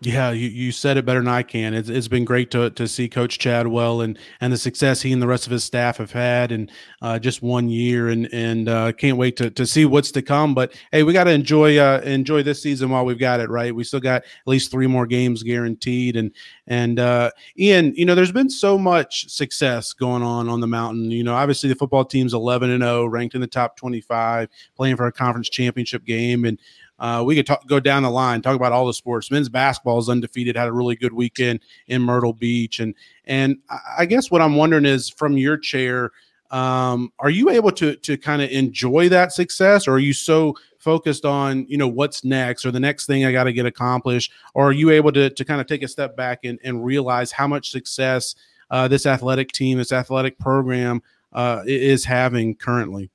[0.00, 1.72] Yeah, you, you said it better than I can.
[1.72, 5.22] It's, it's been great to, to see Coach Chadwell and, and the success he and
[5.22, 8.92] the rest of his staff have had in uh, just one year, and and uh,
[8.92, 10.54] can't wait to, to see what's to come.
[10.54, 13.48] But hey, we got to enjoy uh, enjoy this season while we've got it.
[13.48, 16.30] Right, we still got at least three more games guaranteed, and
[16.66, 21.10] and uh, Ian, you know, there's been so much success going on on the mountain.
[21.10, 24.96] You know, obviously the football team's 11 and 0, ranked in the top 25, playing
[24.96, 26.60] for a conference championship game, and
[26.98, 29.30] uh, we could talk, go down the line, talk about all the sports.
[29.30, 33.58] Men's basketball is undefeated, had a really good weekend in Myrtle Beach, and and
[33.98, 36.10] I guess what I'm wondering is from your chair,
[36.50, 40.54] Um, are you able to to kind of enjoy that success, or are you so
[40.78, 44.30] focused on you know what's next or the next thing I got to get accomplished,
[44.54, 47.32] or are you able to to kind of take a step back and, and realize
[47.32, 48.36] how much success
[48.70, 53.10] uh, this athletic team, this athletic program uh, is having currently?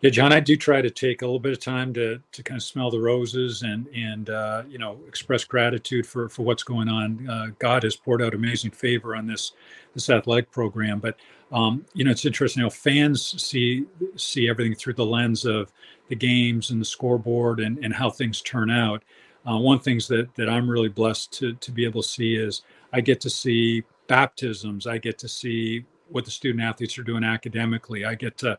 [0.00, 2.56] Yeah, John, I do try to take a little bit of time to to kind
[2.58, 6.88] of smell the roses and and uh, you know express gratitude for for what's going
[6.88, 7.28] on.
[7.28, 9.52] Uh, God has poured out amazing favor on this
[9.94, 11.16] this athletic program, but
[11.52, 12.62] um, you know it's interesting.
[12.62, 13.86] Know, fans see
[14.16, 15.72] see everything through the lens of
[16.08, 19.02] the games and the scoreboard and and how things turn out.
[19.50, 22.62] Uh, one things that that I'm really blessed to to be able to see is
[22.92, 24.86] I get to see baptisms.
[24.86, 28.04] I get to see what the student athletes are doing academically.
[28.06, 28.56] I get to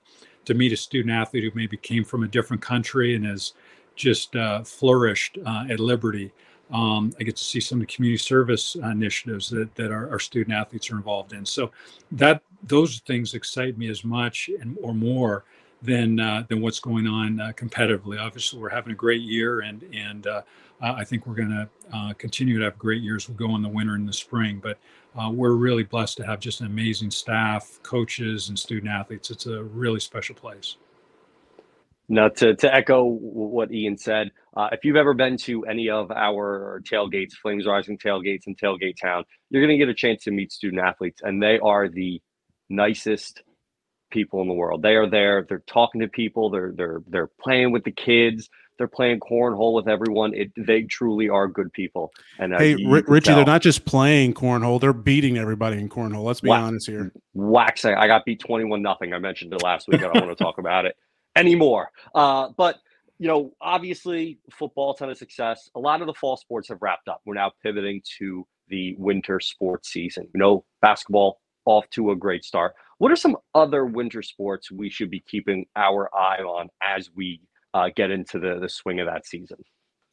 [0.47, 3.53] to meet a student athlete who maybe came from a different country and has
[3.95, 6.31] just uh, flourished uh, at Liberty.
[6.71, 10.19] Um, I get to see some of the community service initiatives that, that our, our,
[10.19, 11.45] student athletes are involved in.
[11.45, 11.71] So
[12.13, 15.45] that those things excite me as much and or more
[15.81, 18.19] than uh, than what's going on uh, competitively.
[18.19, 20.41] Obviously, we're having a great year, and and uh,
[20.81, 23.29] I think we're going to uh, continue to have great years.
[23.29, 24.77] We'll go in the winter and the spring, but
[25.17, 29.31] uh, we're really blessed to have just an amazing staff, coaches, and student athletes.
[29.31, 30.77] It's a really special place.
[32.09, 36.09] Now, to, to echo what Ian said, uh, if you've ever been to any of
[36.11, 40.31] our tailgates, Flames Rising tailgates and Tailgate Town, you're going to get a chance to
[40.31, 42.21] meet student athletes, and they are the
[42.69, 43.43] nicest
[44.09, 44.81] people in the world.
[44.81, 45.45] They are there.
[45.47, 46.49] They're talking to people.
[46.49, 50.33] They're they're they're playing with the kids they're playing cornhole with everyone.
[50.33, 52.11] It they truly are good people.
[52.39, 56.23] And uh, hey, R- Richie, they're not just playing cornhole; they're beating everybody in cornhole.
[56.23, 57.11] Let's be honest here.
[57.33, 57.95] Waxing.
[57.95, 59.13] I got beat twenty-one nothing.
[59.13, 60.03] I mentioned it last week.
[60.03, 60.95] I don't want to talk about it
[61.35, 61.89] anymore.
[62.13, 62.77] Uh, but
[63.19, 65.69] you know, obviously, football ton of success.
[65.75, 67.21] A lot of the fall sports have wrapped up.
[67.25, 70.27] We're now pivoting to the winter sports season.
[70.33, 72.73] You know, basketball off to a great start.
[72.97, 77.41] What are some other winter sports we should be keeping our eye on as we
[77.73, 79.57] uh, get into the the swing of that season.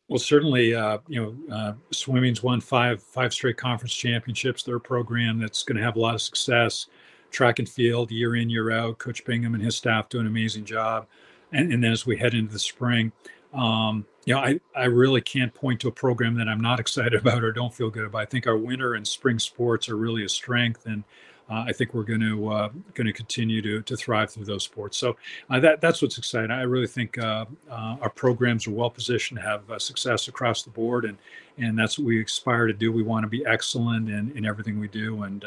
[0.09, 4.63] Well, certainly, uh, you know, uh, swimming's won five five straight conference championships.
[4.63, 6.87] Their program that's going to have a lot of success.
[7.31, 8.99] Track and field, year in year out.
[8.99, 11.07] Coach Bingham and his staff do an amazing job.
[11.53, 13.13] And, and then as we head into the spring,
[13.55, 17.15] um, you know, I, I really can't point to a program that I'm not excited
[17.15, 18.21] about or don't feel good about.
[18.21, 21.03] I think our winter and spring sports are really a strength, and
[21.49, 24.97] I think we're going to uh, going to continue to to thrive through those sports.
[24.97, 25.17] So
[25.51, 26.51] uh, that that's what's exciting.
[26.51, 30.63] I really think uh, uh, our programs are well positioned to have uh, success across
[30.63, 31.19] the board, and
[31.59, 32.93] and that's what we aspire to do.
[32.93, 35.45] We want to be excellent in, in everything we do, and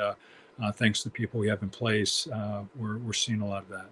[0.76, 2.28] thanks to the people we have in place,
[2.76, 3.88] we're we're seeing a lot of that.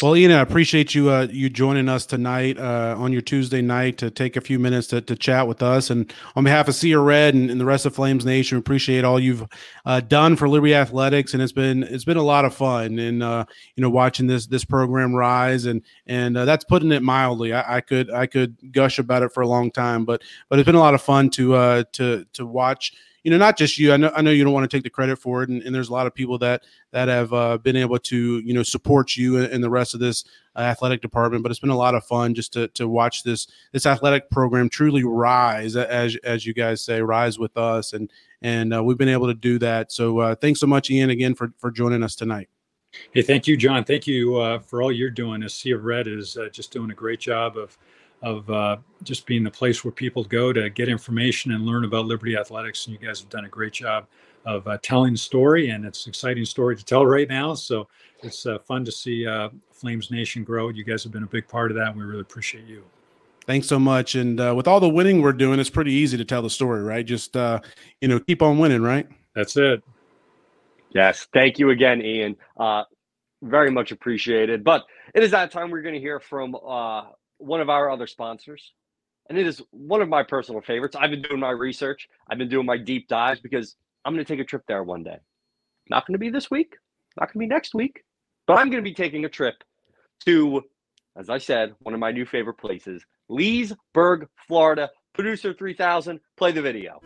[0.00, 3.98] Well, Ian, I appreciate you uh, you joining us tonight uh, on your Tuesday night
[3.98, 5.90] to take a few minutes to, to chat with us.
[5.90, 9.04] And on behalf of Sea Red and, and, the rest of Flames Nation, we appreciate
[9.04, 9.44] all you've
[9.86, 13.00] uh, done for Liberty Athletics, and it's been it's been a lot of fun.
[13.00, 13.44] And uh,
[13.74, 17.52] you know, watching this this program rise, and and uh, that's putting it mildly.
[17.52, 20.66] I, I, could I could gush about it for a long time, but but it's
[20.66, 22.92] been a lot of fun to uh, to to watch
[23.28, 23.92] you know, not just you.
[23.92, 25.74] I know, I know you don't want to take the credit for it, and, and
[25.74, 26.62] there's a lot of people that
[26.92, 30.24] that have uh, been able to, you know, support you and, the rest of this
[30.56, 31.42] uh, athletic department.
[31.42, 34.70] But it's been a lot of fun just to to watch this this athletic program
[34.70, 38.10] truly rise, as as you guys say, rise with us, and
[38.40, 39.92] and uh, we've been able to do that.
[39.92, 42.48] So uh, thanks so much, Ian, again for for joining us tonight.
[43.12, 43.84] Hey, thank you, John.
[43.84, 45.42] Thank you uh, for all you're doing.
[45.42, 47.76] As Sea of Red is uh, just doing a great job of
[48.22, 52.06] of uh, just being the place where people go to get information and learn about
[52.06, 52.86] Liberty Athletics.
[52.86, 54.06] And you guys have done a great job
[54.44, 57.54] of uh, telling the story, and it's an exciting story to tell right now.
[57.54, 57.88] So
[58.22, 60.68] it's uh, fun to see uh, Flames Nation grow.
[60.68, 62.84] You guys have been a big part of that, and we really appreciate you.
[63.46, 64.14] Thanks so much.
[64.14, 66.82] And uh, with all the winning we're doing, it's pretty easy to tell the story,
[66.82, 67.04] right?
[67.04, 67.60] Just uh,
[68.00, 69.06] you know, keep on winning, right?
[69.34, 69.82] That's it.
[70.90, 71.28] Yes.
[71.32, 72.36] Thank you again, Ian.
[73.42, 74.64] very much appreciated.
[74.64, 76.54] But it is that time we're going to hear from
[77.38, 78.72] one of our other sponsors,
[79.28, 80.96] and it is one of my personal favorites.
[80.98, 84.32] I've been doing my research, I've been doing my deep dives because I'm going to
[84.32, 85.18] take a trip there one day.
[85.90, 86.76] Not going to be this week,
[87.18, 88.04] not going to be next week,
[88.46, 89.54] but I'm going to be taking a trip
[90.26, 90.62] to,
[91.16, 94.90] as I said, one of my new favorite places, Leesburg, Florida.
[95.14, 97.00] Producer 3000, play the video.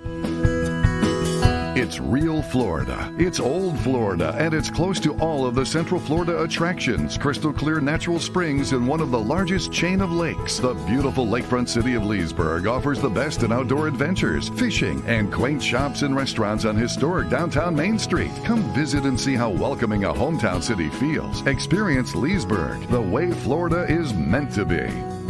[1.83, 3.12] It's real Florida.
[3.18, 7.18] It's old Florida, and it's close to all of the Central Florida attractions.
[7.18, 10.61] Crystal clear natural springs in one of the largest chain of lakes.
[10.61, 15.61] The beautiful lakefront city of Leesburg offers the best in outdoor adventures, fishing, and quaint
[15.61, 18.30] shops and restaurants on historic downtown Main Street.
[18.45, 21.45] Come visit and see how welcoming a hometown city feels.
[21.49, 25.22] Experience Leesburg the way Florida is meant to be.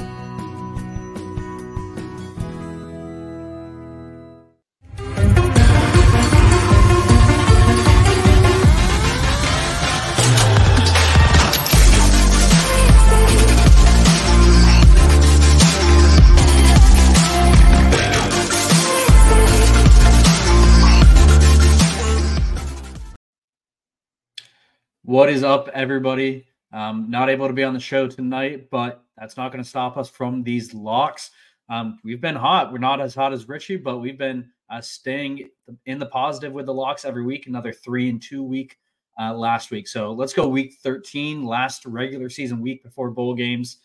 [25.13, 26.47] What is up, everybody?
[26.73, 29.99] Um, not able to be on the show tonight, but that's not going to stop
[29.99, 31.33] us from these locks.
[31.69, 32.73] Um, we've been hot.
[32.73, 35.51] We're not as hot as Richie, but we've been uh, staying
[35.85, 37.47] in the positive with the locks every week.
[37.47, 38.79] Another three and two week
[39.21, 39.87] uh, last week.
[39.87, 43.81] So let's go week 13, last regular season week before bowl games.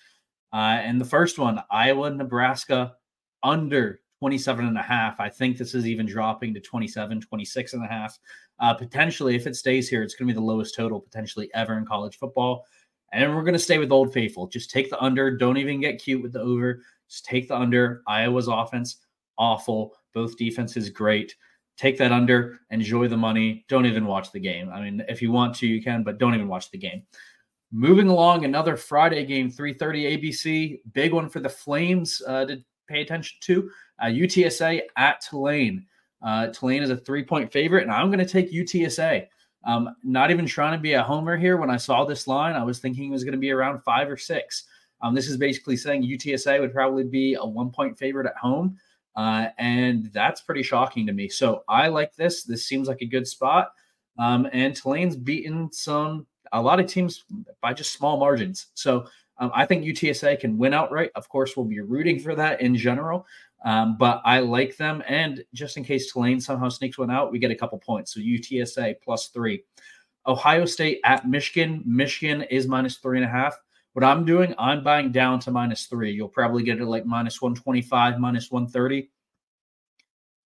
[0.53, 2.93] Uh, and the first one, Iowa, Nebraska,
[3.43, 5.19] under 27 and a half.
[5.19, 8.17] I think this is even dropping to 27, 26 and a half.
[8.59, 11.77] Uh, potentially, if it stays here, it's going to be the lowest total potentially ever
[11.77, 12.65] in college football.
[13.13, 14.47] And we're going to stay with Old Faithful.
[14.47, 15.35] Just take the under.
[15.35, 16.81] Don't even get cute with the over.
[17.09, 18.01] Just take the under.
[18.07, 18.97] Iowa's offense,
[19.37, 19.93] awful.
[20.13, 21.35] Both defenses, great.
[21.77, 22.59] Take that under.
[22.71, 23.65] Enjoy the money.
[23.69, 24.69] Don't even watch the game.
[24.69, 27.03] I mean, if you want to, you can, but don't even watch the game.
[27.71, 33.01] Moving along, another Friday game, 3:30 ABC, big one for the Flames uh, to pay
[33.01, 33.69] attention to.
[34.01, 35.85] Uh, UTSA at Tulane.
[36.21, 39.27] Uh, Tulane is a three-point favorite, and I'm going to take UTSA.
[39.65, 41.57] Um, not even trying to be a homer here.
[41.57, 44.09] When I saw this line, I was thinking it was going to be around five
[44.09, 44.65] or six.
[45.01, 48.77] Um, this is basically saying UTSA would probably be a one-point favorite at home,
[49.15, 51.29] uh, and that's pretty shocking to me.
[51.29, 52.43] So I like this.
[52.43, 53.71] This seems like a good spot.
[54.19, 57.25] Um, and Tulane's beaten some a lot of teams
[57.61, 58.67] by just small margins.
[58.73, 59.05] So
[59.39, 61.11] um, I think UTSA can win outright.
[61.15, 63.25] Of course, we'll be rooting for that in general,
[63.63, 65.03] um, but I like them.
[65.07, 68.13] And just in case Tulane somehow sneaks one out, we get a couple points.
[68.13, 69.63] So UTSA plus three.
[70.25, 71.83] Ohio State at Michigan.
[71.85, 73.57] Michigan is minus three and a half.
[73.93, 76.11] What I'm doing, I'm buying down to minus three.
[76.11, 79.09] You'll probably get it like minus 125, minus 130.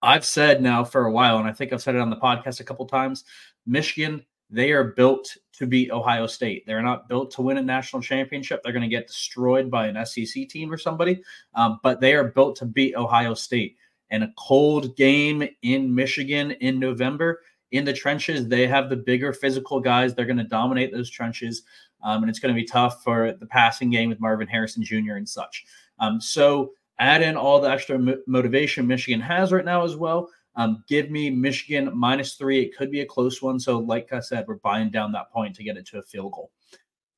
[0.03, 2.61] I've said now for a while, and I think I've said it on the podcast
[2.61, 3.25] a couple times
[3.67, 6.65] Michigan they are built to beat Ohio State.
[6.67, 8.63] They're not built to win a national championship.
[8.63, 11.23] They're going to get destroyed by an SEC team or somebody,
[11.55, 13.77] um, but they are built to beat Ohio State.
[14.11, 17.41] And a cold game in Michigan in November
[17.73, 20.15] in the trenches, they have the bigger physical guys.
[20.15, 21.63] They're going to dominate those trenches,
[22.05, 25.15] um, and it's going to be tough for the passing game with Marvin Harrison Jr.
[25.15, 25.65] and such.
[25.99, 30.31] Um, so add in all the extra mo- motivation Michigan has right now as well.
[30.57, 32.63] Um, give me Michigan minus three.
[32.63, 33.61] It could be a close one.
[33.61, 36.33] So, like I said, we're buying down that point to get it to a field
[36.33, 36.51] goal.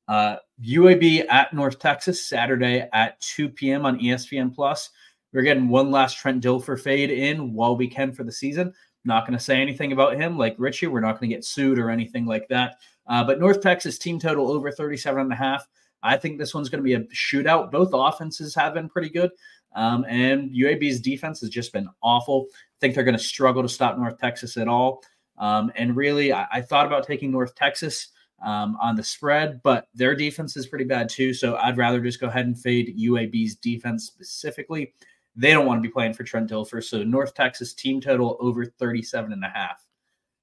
[0.07, 3.85] Uh, UAB at North Texas Saturday at 2 p.m.
[3.85, 4.89] on ESPN Plus.
[5.31, 8.73] We're getting one last Trent Dilfer fade in while we can for the season.
[9.05, 10.87] Not going to say anything about him like Richie.
[10.87, 12.77] We're not going to get sued or anything like that.
[13.07, 15.67] Uh, but North Texas team total over 37 and a half.
[16.01, 17.71] I think this one's going to be a shootout.
[17.71, 19.31] Both offenses have been pretty good.
[19.75, 22.47] Um, and UAB's defense has just been awful.
[22.79, 25.03] Think they're going to struggle to stop North Texas at all.
[25.37, 28.09] Um, and really, I, I, thought about taking North Texas
[28.43, 31.33] um, on the spread, but their defense is pretty bad too.
[31.33, 34.93] So I'd rather just go ahead and fade UAB's defense specifically.
[35.37, 36.83] They don't want to be playing for Trent Dilfer.
[36.83, 39.85] So North Texas team total over 37 and a half.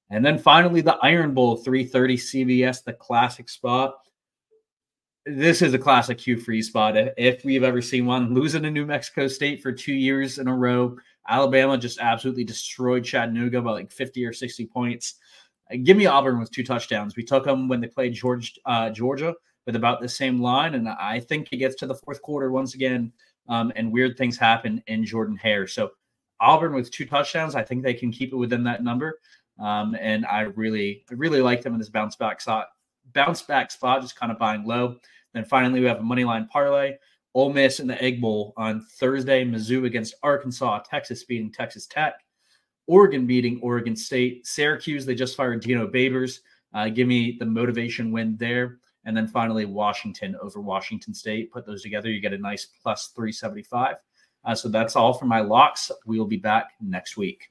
[0.09, 3.97] And then finally, the Iron Bowl 330 CBS, the classic spot
[5.27, 8.33] this is a classic Hugh Freeze spot if we've ever seen one.
[8.33, 10.97] Losing to New Mexico State for two years in a row.
[11.29, 15.15] Alabama just absolutely destroyed Chattanooga by like 50 or 60 points.
[15.73, 17.17] Uh, give me Auburn with two touchdowns.
[17.17, 19.35] We took them when they played George, uh, Georgia
[19.67, 20.75] with about the same line.
[20.75, 23.13] And I think it gets to the fourth quarter once again,
[23.49, 25.67] um, and weird things happen in Jordan Hare.
[25.67, 25.91] So
[26.41, 29.21] Auburn with two touchdowns, I think they can keep it within that number.
[29.59, 32.69] Um, and I really, I really like them in this bounce back spot.
[33.13, 34.97] Bounce back spot, just kind of buying low.
[35.33, 36.97] Then finally, we have a money line parlay.
[37.37, 39.45] Ole Miss in the Egg Bowl on Thursday.
[39.45, 40.79] Mizzou against Arkansas.
[40.89, 42.25] Texas beating Texas Tech.
[42.87, 44.47] Oregon beating Oregon State.
[44.47, 46.39] Syracuse, they just fired Dino Babers.
[46.73, 48.79] Uh, give me the motivation win there.
[49.05, 51.53] And then finally, Washington over Washington State.
[51.53, 53.97] Put those together, you get a nice plus 375.
[54.43, 55.91] Uh, so that's all for my locks.
[56.07, 57.51] We will be back next week.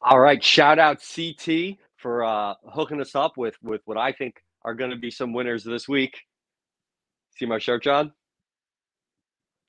[0.00, 0.42] All right.
[0.42, 4.90] Shout out CT for uh, hooking us up with with what I think are going
[4.90, 6.20] to be some winners this week.
[7.36, 8.12] See my shirt, John?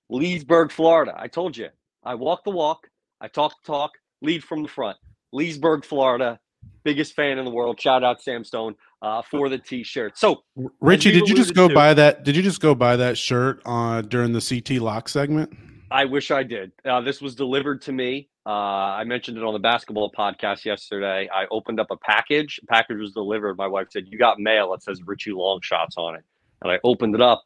[0.10, 1.14] Leesburg, Florida.
[1.18, 1.70] I told you.
[2.04, 2.88] I walk the walk.
[3.20, 3.91] I talk the talk.
[4.22, 4.98] Lead from the front.
[5.34, 6.39] Leesburg, Florida.
[6.84, 7.80] Biggest fan in the world.
[7.80, 10.18] Shout out Sam Stone uh, for the T-shirt.
[10.18, 10.43] So,
[10.80, 12.24] Richie, did you just go to, buy that?
[12.24, 15.56] Did you just go buy that shirt uh, during the CT lock segment?
[15.96, 16.72] I wish I did.
[16.84, 21.28] Uh, this was delivered to me uh, I mentioned it on the basketball podcast yesterday.
[21.34, 22.60] I opened up a package.
[22.62, 23.58] A package was delivered.
[23.58, 26.24] My wife said, "You got mail." It says Richie Long shots on it,
[26.62, 27.43] and I opened it up.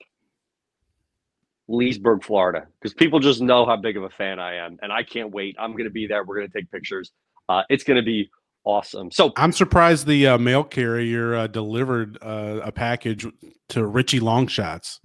[1.70, 5.04] Leesburg, Florida, because people just know how big of a fan I am, and I
[5.04, 5.56] can't wait.
[5.58, 6.26] I'm going to be there.
[6.26, 7.12] We're going to take pictures.
[7.48, 8.30] Uh, it's going to be
[8.66, 9.10] awesome.
[9.12, 13.26] So I'm surprised the uh, mail carrier uh, delivered uh, a package
[13.70, 15.00] to Richie Long shots.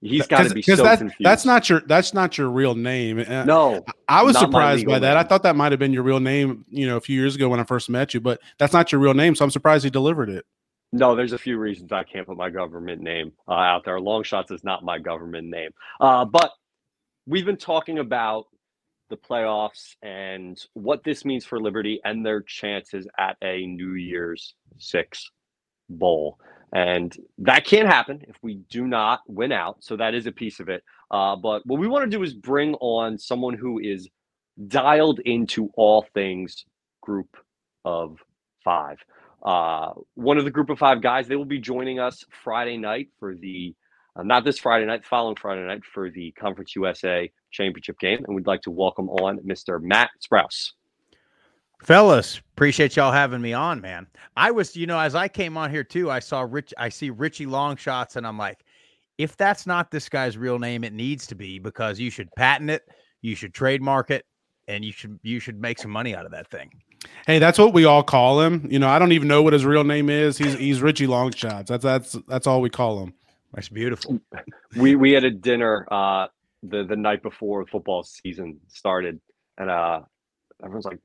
[0.00, 1.24] He's got to be so that's, confused.
[1.24, 3.18] That's not your that's not your real name.
[3.18, 3.84] Uh, no.
[4.08, 5.14] I was surprised by that.
[5.14, 5.18] Name.
[5.18, 7.48] I thought that might have been your real name, you know, a few years ago
[7.48, 9.90] when I first met you, but that's not your real name, so I'm surprised he
[9.90, 10.46] delivered it.
[10.92, 14.00] No, there's a few reasons I can't put my government name uh, out there.
[14.00, 15.70] Long shots is not my government name.
[16.00, 16.52] Uh, but
[17.26, 18.46] we've been talking about
[19.10, 24.54] the playoffs and what this means for Liberty and their chances at a New Year's
[24.78, 25.30] Six
[25.90, 26.38] bowl.
[26.72, 29.82] And that can't happen if we do not win out.
[29.82, 30.82] So that is a piece of it.
[31.10, 34.08] Uh, but what we want to do is bring on someone who is
[34.66, 36.64] dialed into all things
[37.00, 37.36] group
[37.84, 38.18] of
[38.62, 38.98] five.
[39.42, 43.08] Uh, one of the group of five guys, they will be joining us Friday night
[43.18, 43.74] for the,
[44.16, 48.24] uh, not this Friday night, following Friday night for the Conference USA championship game.
[48.26, 49.80] And we'd like to welcome on Mr.
[49.80, 50.72] Matt Sprouse.
[51.80, 54.06] Fellas, appreciate y'all having me on, man.
[54.36, 57.10] I was, you know, as I came on here too, I saw Rich, I see
[57.10, 58.64] Richie Long shots, and I'm like,
[59.16, 62.70] if that's not this guy's real name, it needs to be because you should patent
[62.70, 62.88] it,
[63.20, 64.26] you should trademark it,
[64.68, 66.70] and you should you should make some money out of that thing.
[67.26, 68.66] Hey, that's what we all call him.
[68.70, 70.38] You know, I don't even know what his real name is.
[70.38, 71.66] He's he's Richie Longshots.
[71.66, 73.14] That's that's that's all we call him.
[73.54, 74.20] That's beautiful.
[74.76, 76.26] We we had a dinner uh
[76.62, 79.18] the the night before football season started,
[79.56, 80.02] and uh
[80.62, 81.00] everyone's like,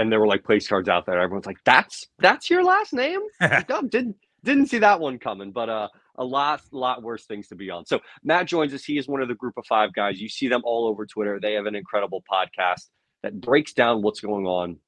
[0.00, 1.20] and there were like place cards out there.
[1.20, 3.20] Everyone's like, "That's that's your last name."
[3.68, 7.54] no, didn't didn't see that one coming, but uh, a lot lot worse things to
[7.54, 7.84] be on.
[7.84, 8.82] So Matt joins us.
[8.82, 10.20] He is one of the group of five guys.
[10.20, 11.38] You see them all over Twitter.
[11.38, 12.88] They have an incredible podcast
[13.22, 14.78] that breaks down what's going on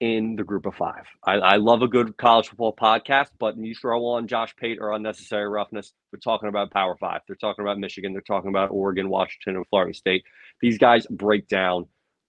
[0.00, 1.04] in the group of five.
[1.24, 4.92] I, I love a good college football podcast, but you throw on Josh Pate or
[4.92, 5.92] unnecessary roughness.
[6.12, 7.20] We're talking about Power Five.
[7.26, 8.12] They're talking about Michigan.
[8.12, 10.24] They're talking about Oregon, Washington, and Florida State.
[10.62, 11.86] These guys break down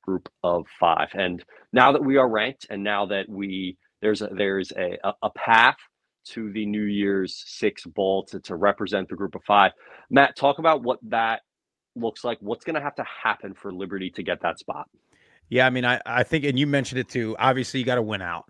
[0.08, 1.10] group of five.
[1.14, 1.44] And
[1.74, 5.78] now that we are ranked, and now that we there's a, there's a, a path
[6.30, 9.72] to the New Year's Six Bowl to, to represent the group of five.
[10.10, 11.42] Matt, talk about what that
[11.96, 12.38] looks like.
[12.42, 14.90] What's going to have to happen for Liberty to get that spot?
[15.50, 17.36] Yeah, I mean, I, I think, and you mentioned it too.
[17.40, 18.46] Obviously, you got to win out.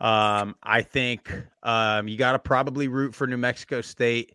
[0.00, 1.32] Um, I think
[1.62, 4.34] um, you got to probably root for New Mexico State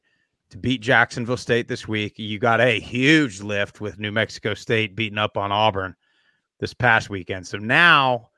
[0.49, 2.17] to beat Jacksonville State this week.
[2.17, 5.93] You got a huge lift with New Mexico State beating up on Auburn
[6.59, 7.45] this past weekend.
[7.45, 8.29] So now,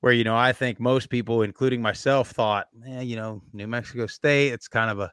[0.00, 4.06] where you know, I think most people, including myself, thought, eh, you know, New Mexico
[4.06, 5.12] State, it's kind of a,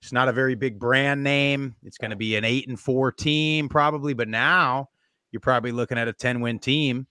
[0.00, 1.74] it's not a very big brand name.
[1.82, 4.88] It's going to be an eight and four team probably, but now
[5.32, 7.06] you're probably looking at a ten win team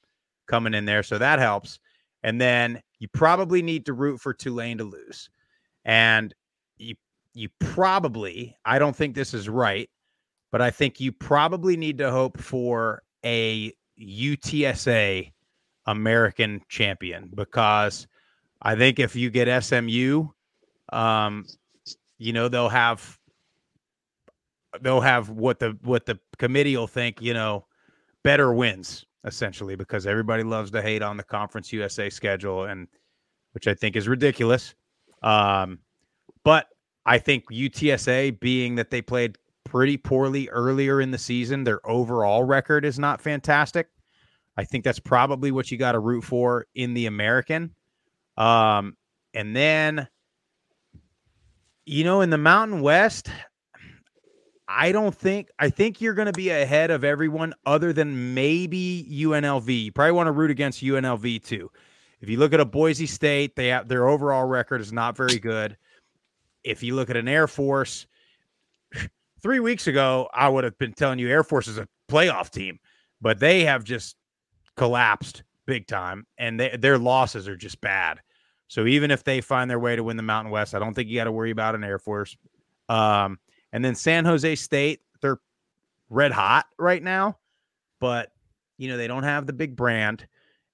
[0.47, 1.79] coming in there, so that helps.
[2.23, 5.29] And then you probably need to root for Tulane to lose,
[5.85, 6.33] and
[6.77, 6.95] you
[7.33, 9.89] you probably, I don't think this is right,
[10.51, 15.31] but I think you probably need to hope for a UTSA
[15.85, 18.07] American champion because
[18.61, 20.27] I think if you get SMU,
[20.91, 21.45] um,
[22.17, 23.17] you know they'll have
[24.81, 27.65] they'll have what the what the committee will think you know
[28.23, 32.87] better wins essentially because everybody loves to hate on the Conference USA schedule and
[33.53, 34.75] which I think is ridiculous.
[35.23, 35.79] Um,
[36.43, 36.67] but
[37.05, 39.37] I think UTSA being that they played
[39.67, 41.63] pretty poorly earlier in the season.
[41.63, 43.89] Their overall record is not fantastic.
[44.55, 47.75] I think that's probably what you got to root for in the American.
[48.37, 48.95] Um,
[49.33, 50.07] and then,
[51.85, 53.29] you know, in the Mountain West,
[54.67, 59.07] I don't think I think you're going to be ahead of everyone other than maybe
[59.09, 59.83] UNLV.
[59.85, 61.69] You probably want to root against UNLV too.
[62.19, 65.39] If you look at a Boise State, they have their overall record is not very
[65.39, 65.77] good.
[66.63, 68.07] If you look at an Air Force,
[69.47, 72.79] three weeks ago, I would have been telling you Air Force is a playoff team,
[73.21, 74.17] but they have just
[74.75, 78.19] collapsed big time, and they, their losses are just bad.
[78.67, 81.07] So even if they find their way to win the Mountain West, I don't think
[81.07, 82.35] you got to worry about an Air Force.
[82.89, 83.39] Um,
[83.71, 85.39] and then San Jose State, they're
[86.09, 87.37] red hot right now,
[88.01, 88.33] but
[88.77, 90.27] you know they don't have the big brand.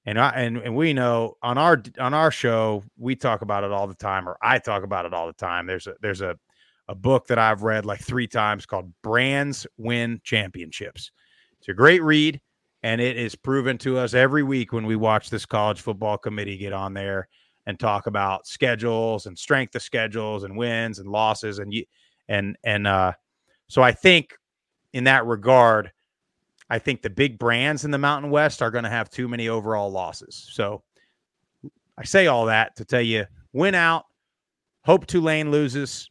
[0.07, 3.71] And I and, and we know on our on our show we talk about it
[3.71, 5.67] all the time, or I talk about it all the time.
[5.67, 6.39] There's a there's a
[6.88, 11.11] a book that I've read like three times called Brands Win Championships.
[11.59, 12.41] It's a great read,
[12.84, 16.57] and it is proven to us every week when we watch this college football committee
[16.57, 17.27] get on there
[17.65, 21.86] and talk about schedules and strength of schedules and wins and losses and you
[22.27, 23.13] and and uh
[23.67, 24.36] so I think
[24.91, 25.91] in that regard,
[26.69, 29.47] I think the big brands in the Mountain West are going to have too many
[29.47, 30.47] overall losses.
[30.51, 30.84] So
[31.97, 34.05] I say all that to tell you win out,
[34.84, 36.09] hope Tulane loses,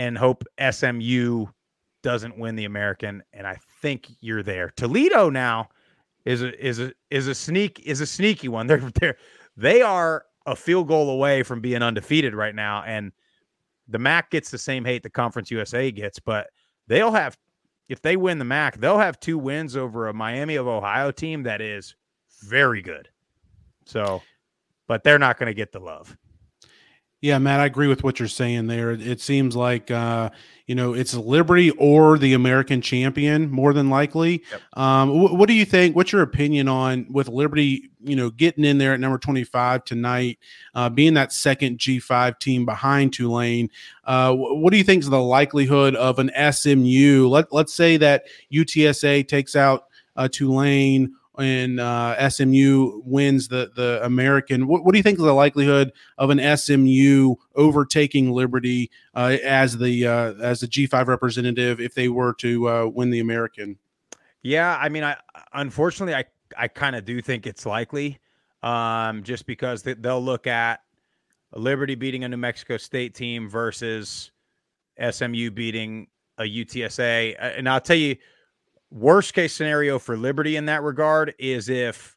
[0.00, 1.44] and hope SMU
[2.02, 3.22] doesn't win the American.
[3.34, 4.72] And I think you're there.
[4.74, 5.68] Toledo now
[6.24, 8.66] is a is a is a sneak is a sneaky one.
[8.66, 9.16] They're they're
[9.58, 12.82] they are a field goal away from being undefeated right now.
[12.84, 13.12] And
[13.88, 16.46] the MAC gets the same hate the Conference USA gets, but
[16.86, 17.36] they'll have
[17.90, 21.42] if they win the MAC, they'll have two wins over a Miami of Ohio team
[21.42, 21.94] that is
[22.40, 23.10] very good.
[23.84, 24.22] So,
[24.86, 26.16] but they're not going to get the love.
[27.22, 28.92] Yeah, Matt, I agree with what you're saying there.
[28.92, 30.30] It seems like uh,
[30.66, 34.42] you know it's Liberty or the American champion more than likely.
[34.50, 34.60] Yep.
[34.72, 35.94] Um, wh- what do you think?
[35.94, 37.90] What's your opinion on with Liberty?
[38.02, 40.38] You know, getting in there at number 25 tonight,
[40.74, 43.68] uh, being that second G5 team behind Tulane.
[44.04, 47.28] Uh, wh- what do you think is the likelihood of an SMU?
[47.28, 54.00] Let Let's say that UTSA takes out uh, Tulane and uh, SMU wins the the
[54.04, 54.66] American.
[54.66, 59.78] What, what, do you think is the likelihood of an SMU overtaking Liberty uh, as
[59.78, 63.78] the uh, as the G five representative if they were to uh, win the American?
[64.42, 65.16] Yeah, I mean, I
[65.52, 66.24] unfortunately I
[66.56, 68.18] I kind of do think it's likely,
[68.62, 70.80] um, just because they, they'll look at
[71.54, 74.30] Liberty beating a New Mexico State team versus
[75.10, 78.16] SMU beating a UTSA, and I'll tell you
[78.90, 82.16] Worst case scenario for Liberty in that regard is if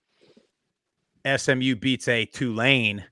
[1.26, 3.06] SMU beats a Tulane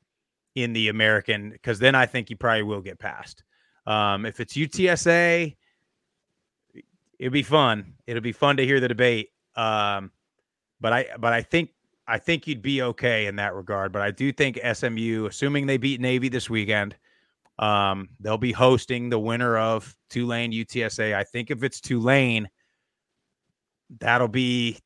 [0.55, 3.43] in the American, because then I think you probably will get past.
[3.85, 5.55] Um, if it's UTSA,
[7.19, 7.93] it'd be fun.
[8.07, 9.29] It'll be fun to hear the debate.
[9.55, 10.11] Um,
[10.79, 11.69] but I, but I think,
[12.07, 13.91] I think you'd be okay in that regard.
[13.91, 16.95] But I do think SMU, assuming they beat Navy this weekend,
[17.59, 21.13] um, they'll be hosting the winner of Tulane UTSA.
[21.13, 22.49] I think if it's Tulane
[23.99, 24.77] that'll be,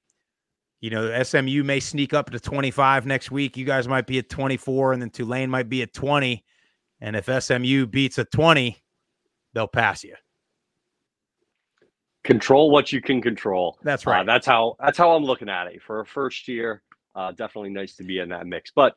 [0.81, 3.57] you know, SMU may sneak up to 25 next week.
[3.57, 6.43] You guys might be at 24, and then Tulane might be at 20.
[7.01, 8.77] And if SMU beats a 20,
[9.53, 10.15] they'll pass you.
[12.23, 13.77] Control what you can control.
[13.83, 14.21] That's right.
[14.21, 16.81] Uh, that's how that's how I'm looking at it for a first year.
[17.13, 18.71] Uh, definitely nice to be in that mix.
[18.75, 18.95] But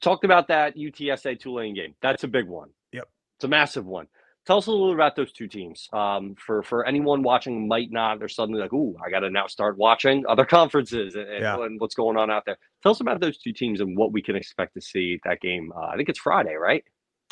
[0.00, 1.94] talked about that UTSA Tulane game.
[2.00, 2.70] That's a big one.
[2.92, 3.08] Yep.
[3.36, 4.06] It's a massive one.
[4.44, 5.88] Tell us a little about those two teams.
[5.92, 9.46] Um, for for anyone watching, might not they're suddenly like, "Ooh, I got to now
[9.46, 11.62] start watching other conferences and, yeah.
[11.62, 14.20] and, what's going on out there." Tell us about those two teams and what we
[14.20, 15.72] can expect to see that game.
[15.76, 16.82] Uh, I think it's Friday, right?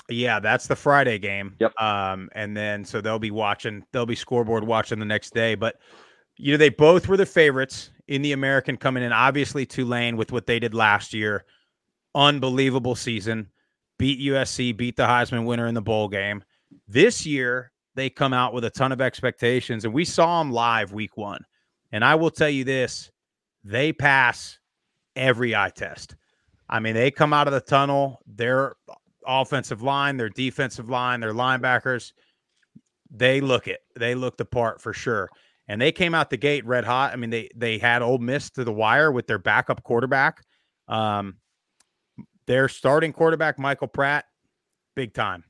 [0.08, 1.56] Yeah, that's the Friday game.
[1.58, 1.80] Yep.
[1.80, 3.84] Um, and then so they'll be watching.
[3.92, 5.56] They'll be scoreboard watching the next day.
[5.56, 5.80] But
[6.36, 9.12] you know, they both were the favorites in the American coming in.
[9.12, 11.44] Obviously, Tulane with what they did last year,
[12.14, 13.48] unbelievable season.
[13.98, 16.42] Beat USC, beat the Heisman winner in the bowl game.
[16.88, 20.92] This year, they come out with a ton of expectations, and we saw them live
[20.92, 21.44] week one.
[21.92, 23.10] And I will tell you this
[23.64, 24.58] they pass
[25.16, 26.16] every eye test.
[26.68, 28.74] I mean, they come out of the tunnel, their
[29.26, 32.12] offensive line, their defensive line, their linebackers,
[33.10, 33.80] they look it.
[33.98, 35.28] They look the part for sure.
[35.68, 37.12] And they came out the gate red hot.
[37.12, 40.42] I mean, they they had Ole Miss to the wire with their backup quarterback.
[40.88, 41.36] Um,
[42.46, 44.24] their starting quarterback, Michael Pratt,
[44.96, 45.44] big time.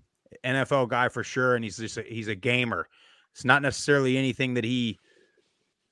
[0.44, 2.88] NFL guy for sure, and he's just a, he's a gamer.
[3.32, 4.98] It's not necessarily anything that he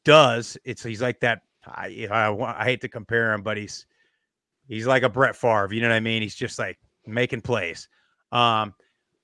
[0.04, 0.56] does.
[0.64, 1.40] It's he's like that.
[1.66, 3.86] I, I, I hate to compare him, but he's
[4.66, 5.68] he's like a Brett Favre.
[5.72, 6.22] You know what I mean?
[6.22, 7.88] He's just like making plays.
[8.32, 8.74] Um,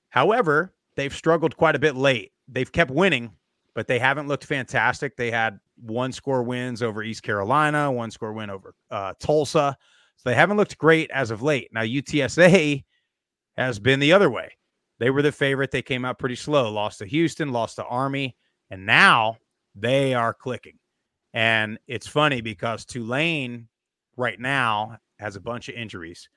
[0.09, 2.31] however, they've struggled quite a bit late.
[2.47, 3.31] They've kept winning,
[3.73, 5.15] but they haven't looked fantastic.
[5.15, 9.77] They had one score wins over East Carolina, one score win over uh, Tulsa.
[10.17, 11.69] So they haven't looked great as of late.
[11.73, 12.83] Now UTSA
[13.57, 14.51] has been the other way.
[14.99, 15.71] They were the favorite.
[15.71, 18.35] They came out pretty slow, lost to Houston, lost to Army,
[18.69, 19.37] and now
[19.75, 20.79] they are clicking.
[21.33, 23.67] And it's funny because Tulane
[24.15, 26.29] right now has a bunch of injuries.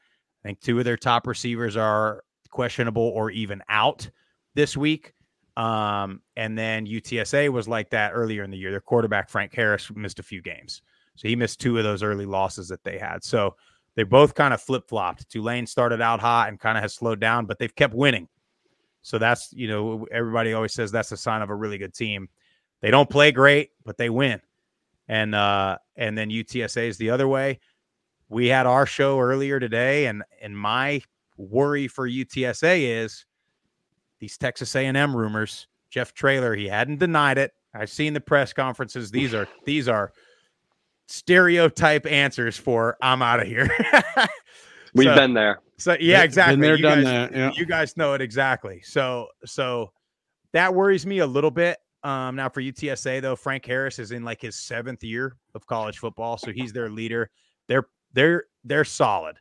[0.42, 4.08] I think two of their top receivers are questionable or even out
[4.54, 5.14] this week.
[5.56, 8.70] Um, and then UTSA was like that earlier in the year.
[8.70, 10.82] Their quarterback, Frank Harris, missed a few games.
[11.16, 13.24] So he missed two of those early losses that they had.
[13.24, 13.56] So
[13.96, 15.28] they both kind of flip flopped.
[15.28, 18.28] Tulane started out hot and kind of has slowed down, but they've kept winning.
[19.02, 22.28] So that's, you know, everybody always says that's a sign of a really good team.
[22.80, 24.40] They don't play great, but they win.
[25.08, 27.60] And uh and then UTSA is the other way.
[28.28, 31.00] We had our show earlier today and and my
[31.36, 33.24] worry for UTSA is
[34.18, 35.68] these Texas A&M rumors.
[35.90, 37.52] Jeff Traylor, he hadn't denied it.
[37.74, 39.10] I've seen the press conferences.
[39.10, 40.12] These are these are
[41.06, 43.70] stereotype answers for I'm out of here.
[44.98, 45.60] We've so, been there.
[45.78, 46.54] So yeah, exactly.
[46.54, 47.34] Been there, you done guys, that.
[47.34, 47.52] Yeah.
[47.54, 48.80] You guys know it exactly.
[48.82, 49.92] So so
[50.52, 51.78] that worries me a little bit.
[52.02, 55.98] Um, now for UTSA though, Frank Harris is in like his seventh year of college
[55.98, 57.30] football, so he's their leader.
[57.68, 59.38] They're they're they're solid.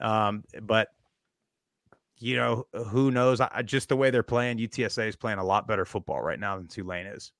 [0.00, 0.88] Um, but
[2.18, 3.40] you know who knows?
[3.40, 6.56] I, just the way they're playing, UTSA is playing a lot better football right now
[6.56, 7.32] than Tulane is.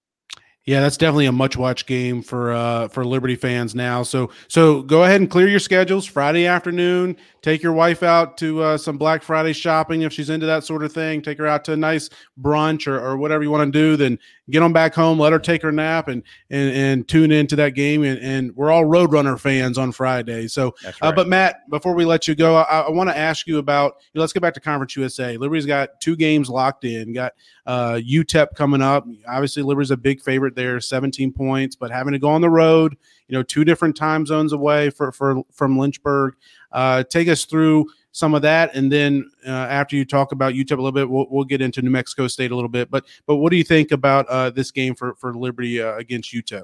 [0.65, 4.05] Yeah, that's definitely a much watch game for uh for Liberty fans now.
[4.05, 7.17] So so go ahead and clear your schedules Friday afternoon.
[7.43, 10.85] Take your wife out to uh, some Black Friday shopping if she's into that sort
[10.85, 11.21] of thing.
[11.21, 12.09] Take her out to a nice
[12.41, 13.97] brunch or, or whatever you want to do.
[13.97, 14.21] Then
[14.53, 17.71] get them back home, let her take her nap, and and and tune into that
[17.71, 18.05] game.
[18.05, 20.47] And, and we're all Roadrunner fans on Friday.
[20.47, 23.47] So, That's uh, but Matt, before we let you go, I, I want to ask
[23.47, 23.95] you about.
[24.15, 25.37] let's get back to Conference USA.
[25.37, 27.13] Liberty's got two games locked in.
[27.13, 27.33] Got
[27.67, 29.07] uh, UTEP coming up.
[29.27, 32.97] Obviously, Liberty's a big favorite there, 17 points, but having to go on the road.
[33.29, 36.35] You know, two different time zones away for for from Lynchburg.
[36.71, 40.73] Uh, take us through some of that, and then uh, after you talk about UTEP
[40.73, 42.91] a little bit, we'll, we'll get into New Mexico State a little bit.
[42.91, 46.33] But but what do you think about uh, this game for for Liberty uh, against
[46.33, 46.63] UTEP?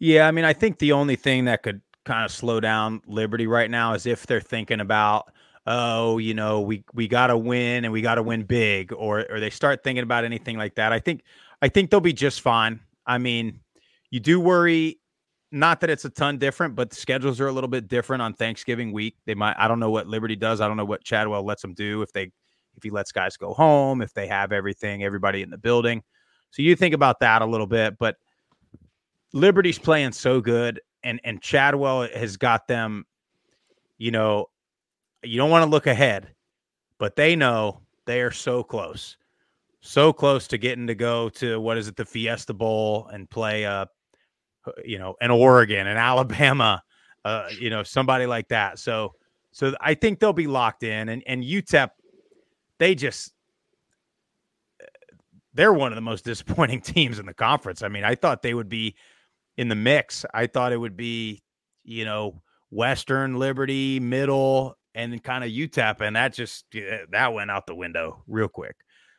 [0.00, 3.46] Yeah, I mean, I think the only thing that could kind of slow down Liberty
[3.46, 5.32] right now is if they're thinking about,
[5.66, 9.24] oh, you know, we we got to win and we got to win big, or
[9.30, 10.92] or they start thinking about anything like that.
[10.92, 11.22] I think
[11.62, 12.80] I think they'll be just fine.
[13.06, 13.60] I mean,
[14.10, 14.98] you do worry.
[15.50, 18.34] Not that it's a ton different, but the schedules are a little bit different on
[18.34, 19.16] Thanksgiving week.
[19.24, 19.56] They might.
[19.58, 20.60] I don't know what Liberty does.
[20.60, 22.30] I don't know what Chadwell lets them do if they
[22.76, 26.02] if he lets guys go home, if they have everything, everybody in the building.
[26.50, 28.16] So you think about that a little bit, but
[29.32, 33.04] Liberty's playing so good, and and Chadwell has got them.
[33.96, 34.46] You know,
[35.22, 36.28] you don't want to look ahead,
[36.98, 39.16] but they know they are so close,
[39.80, 43.66] so close to getting to go to what is it, the Fiesta Bowl, and play
[43.66, 43.86] uh,
[44.84, 46.82] you know, an Oregon, an Alabama,
[47.24, 48.78] uh, you know, somebody like that.
[48.78, 49.14] So,
[49.52, 51.90] so I think they'll be locked in, and and UTEP,
[52.78, 53.32] they just
[55.54, 57.82] they're one of the most disappointing teams in the conference.
[57.82, 58.94] I mean, I thought they would be
[59.56, 60.24] in the mix.
[60.32, 61.42] I thought it would be,
[61.84, 66.64] you know, Western Liberty, middle, and kind of UTEP, and that just
[67.10, 68.76] that went out the window real quick.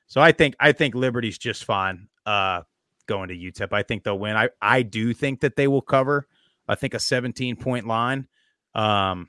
[0.07, 2.61] So I think I think Liberty's just fine uh,
[3.09, 3.73] going to UTEP.
[3.73, 4.37] I think they'll win.
[4.37, 6.27] I I do think that they will cover.
[6.67, 8.27] I think a 17 point line.
[8.73, 9.27] Um,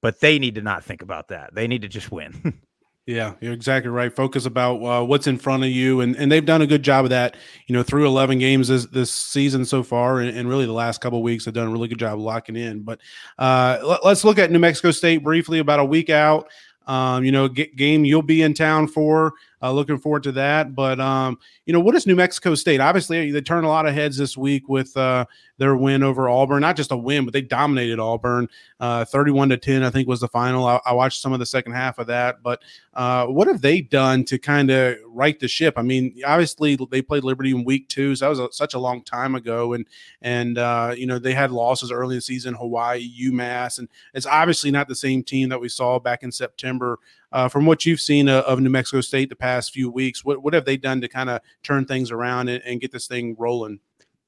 [0.00, 1.54] but they need to not think about that.
[1.54, 2.58] They need to just win.
[3.10, 4.14] Yeah, you're exactly right.
[4.14, 7.06] Focus about uh, what's in front of you, and, and they've done a good job
[7.06, 7.36] of that.
[7.66, 11.00] You know, through 11 games this, this season so far, and, and really the last
[11.00, 12.82] couple weeks, have done a really good job locking in.
[12.82, 13.00] But
[13.36, 15.58] uh, let, us look at New Mexico State briefly.
[15.58, 16.50] About a week out,
[16.86, 19.32] um, you know, g- game you'll be in town for.
[19.62, 20.74] Uh, looking forward to that.
[20.74, 22.80] But um, you know, what is New Mexico State?
[22.80, 25.26] Obviously, they turned a lot of heads this week with uh,
[25.58, 26.62] their win over Auburn.
[26.62, 28.48] Not just a win, but they dominated Auburn,
[28.80, 29.82] uh, thirty-one to ten.
[29.82, 30.66] I think was the final.
[30.66, 32.42] I, I, watched some of the second half of that.
[32.42, 32.62] But
[32.94, 35.74] uh, what have they done to kind of right the ship?
[35.76, 38.78] I mean, obviously they played Liberty in week two, so that was a, such a
[38.78, 39.86] long time ago, and
[40.22, 44.26] and uh, you know they had losses early in the season, Hawaii, UMass, and it's
[44.26, 46.98] obviously not the same team that we saw back in September.
[47.32, 50.42] Uh, from what you've seen uh, of New Mexico State the past few weeks, what
[50.42, 53.36] what have they done to kind of turn things around and, and, get this thing
[53.38, 53.78] rolling?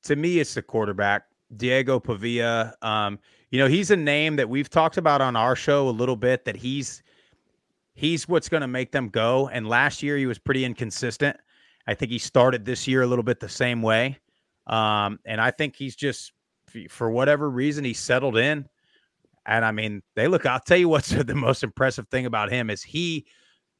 [0.04, 1.24] To me, it's the quarterback,
[1.56, 2.74] Diego Pavia.
[2.80, 3.18] Um,
[3.50, 6.44] you know, he's a name that we've talked about on our show a little bit.
[6.44, 7.02] That he's
[7.94, 9.48] he's what's going to make them go.
[9.48, 11.36] And last year he was pretty inconsistent.
[11.86, 14.18] I think he started this year a little bit the same way.
[14.66, 16.32] Um, and I think he's just
[16.88, 18.66] for whatever reason he settled in.
[19.46, 22.70] And I mean, they look, I'll tell you what's the most impressive thing about him
[22.70, 23.26] is he,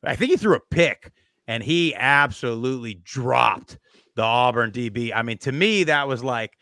[0.05, 1.13] I think he threw a pick
[1.47, 3.79] and he absolutely dropped
[4.15, 5.13] the Auburn DB.
[5.15, 6.53] I mean, to me, that was like,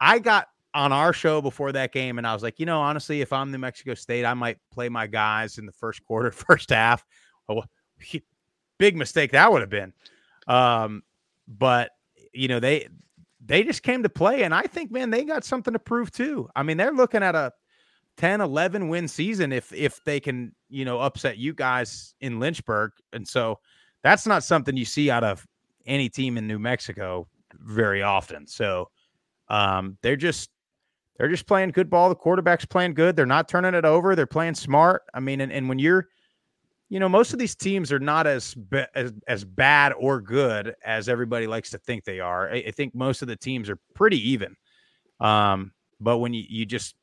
[0.00, 3.20] I got on our show before that game and I was like, you know, honestly,
[3.20, 6.70] if I'm New Mexico State, I might play my guys in the first quarter, first
[6.70, 7.04] half.
[7.48, 7.64] Oh,
[8.00, 8.22] he,
[8.78, 9.92] big mistake that would have been.
[10.46, 11.02] Um,
[11.48, 11.90] but,
[12.32, 12.88] you know, they,
[13.44, 14.42] they just came to play.
[14.42, 16.48] And I think, man, they got something to prove too.
[16.54, 17.52] I mean, they're looking at a,
[18.16, 22.92] 10 11 win season if if they can you know upset you guys in lynchburg
[23.12, 23.58] and so
[24.02, 25.46] that's not something you see out of
[25.86, 28.88] any team in new mexico very often so
[29.48, 30.50] um they're just
[31.16, 34.26] they're just playing good ball the quarterback's playing good they're not turning it over they're
[34.26, 36.08] playing smart i mean and, and when you're
[36.88, 40.74] you know most of these teams are not as, ba- as as bad or good
[40.84, 43.78] as everybody likes to think they are I, I think most of the teams are
[43.94, 44.56] pretty even
[45.20, 46.94] um but when you, you just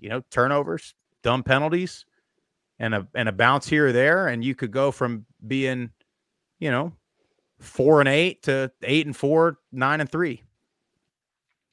[0.00, 2.04] you know, turnovers, dumb penalties,
[2.78, 5.90] and a and a bounce here or there, and you could go from being,
[6.58, 6.92] you know,
[7.60, 10.42] four and eight to eight and four, nine and three.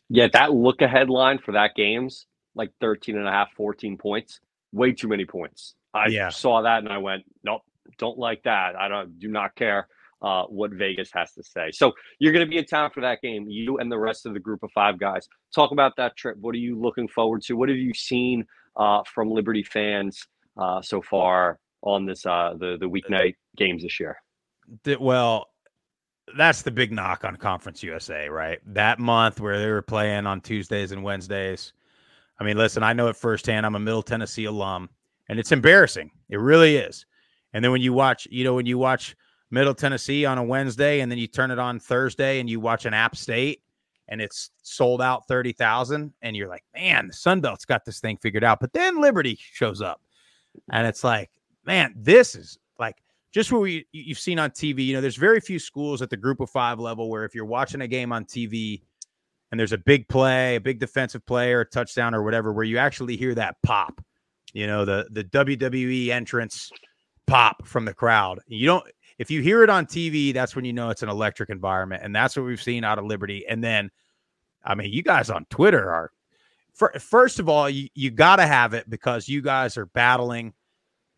[0.10, 4.40] Yeah, that look ahead line for that game's like 13 and a half, 14 points.
[4.72, 5.76] Way too many points.
[5.94, 6.30] I yeah.
[6.30, 7.62] saw that and I went, nope,
[7.98, 8.76] don't like that.
[8.76, 9.88] I don't do not care
[10.22, 11.72] uh, what Vegas has to say.
[11.72, 13.48] So you're going to be in town for that game.
[13.48, 15.28] You and the rest of the group of five guys.
[15.54, 16.38] Talk about that trip.
[16.40, 17.54] What are you looking forward to?
[17.54, 18.46] What have you seen
[18.76, 20.26] uh, from Liberty fans
[20.58, 24.18] uh, so far on this uh, the the weeknight games this year?
[25.00, 25.48] Well,
[26.36, 28.60] that's the big knock on Conference USA, right?
[28.66, 31.74] That month where they were playing on Tuesdays and Wednesdays.
[32.40, 33.66] I mean, listen, I know it firsthand.
[33.66, 34.90] I'm a Middle Tennessee alum,
[35.30, 36.12] and it's embarrassing.
[36.30, 37.06] It really is.
[37.54, 39.16] And then when you watch, you know, when you watch
[39.50, 42.86] Middle Tennessee on a Wednesday, and then you turn it on Thursday and you watch
[42.86, 43.62] an App State
[44.10, 48.18] and it's sold out 30,000 and you're like, man, the Sun Belt's got this thing
[48.18, 48.60] figured out.
[48.60, 50.02] But then Liberty shows up
[50.72, 51.30] and it's like,
[51.66, 52.96] man, this is like
[53.32, 54.86] just what we you've seen on TV.
[54.86, 57.46] You know, there's very few schools at the group of 5 level where if you're
[57.46, 58.82] watching a game on TV
[59.52, 62.66] and there's a big play, a big defensive play or a touchdown or whatever where
[62.66, 64.04] you actually hear that pop.
[64.54, 66.72] You know, the the WWE entrance
[67.28, 68.40] pop from the crowd.
[68.48, 68.86] You don't
[69.18, 72.16] if you hear it on TV, that's when you know it's an electric environment, and
[72.16, 73.46] that's what we've seen out of Liberty.
[73.48, 73.90] And then,
[74.64, 76.12] I mean, you guys on Twitter are
[77.00, 80.54] first of all, you, you got to have it because you guys are battling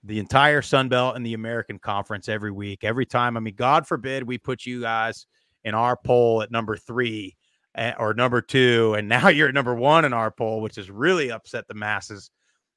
[0.03, 3.35] the entire Sun Belt and the American Conference every week, every time.
[3.35, 5.25] I mean, God forbid we put you guys
[5.65, 7.35] in our poll at number three
[7.75, 10.89] eh, or number two, and now you're at number one in our poll, which has
[10.89, 12.31] really upset the masses.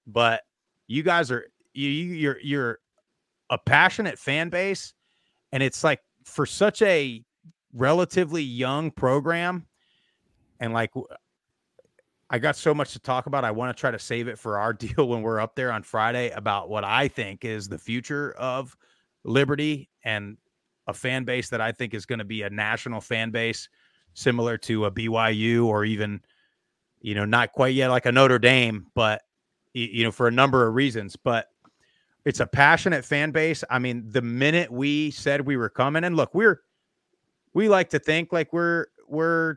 [0.06, 0.42] But
[0.88, 2.78] you guys are you you're you're
[3.50, 4.94] a passionate fan base
[5.52, 7.22] and it's like for such a
[7.72, 9.66] relatively young program,
[10.60, 10.90] and like
[12.32, 13.44] I got so much to talk about.
[13.44, 15.82] I want to try to save it for our deal when we're up there on
[15.82, 18.74] Friday about what I think is the future of
[19.22, 20.38] Liberty and
[20.88, 23.68] a fan base that I think is going to be a national fan base
[24.14, 26.22] similar to a BYU or even,
[27.00, 29.22] you know, not quite yet like a Notre Dame, but,
[29.74, 31.16] you know, for a number of reasons.
[31.16, 31.48] But
[32.24, 33.64] it's a passionate fan base.
[33.70, 36.62] I mean, the minute we said we were coming, and look, we're
[37.54, 39.56] we like to think like we're we're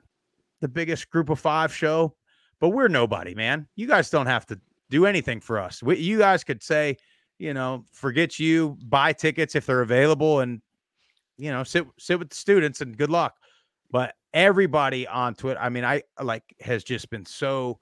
[0.62, 2.16] the biggest group of five show,
[2.60, 3.68] but we're nobody, man.
[3.76, 4.60] You guys don't have to
[4.90, 5.84] do anything for us.
[5.84, 6.98] We, you guys could say,
[7.38, 10.62] you know, forget you, buy tickets if they're available, and
[11.38, 13.36] you know, sit sit with the students and good luck.
[13.92, 17.80] But everybody on Twitter, I mean, I like has just been so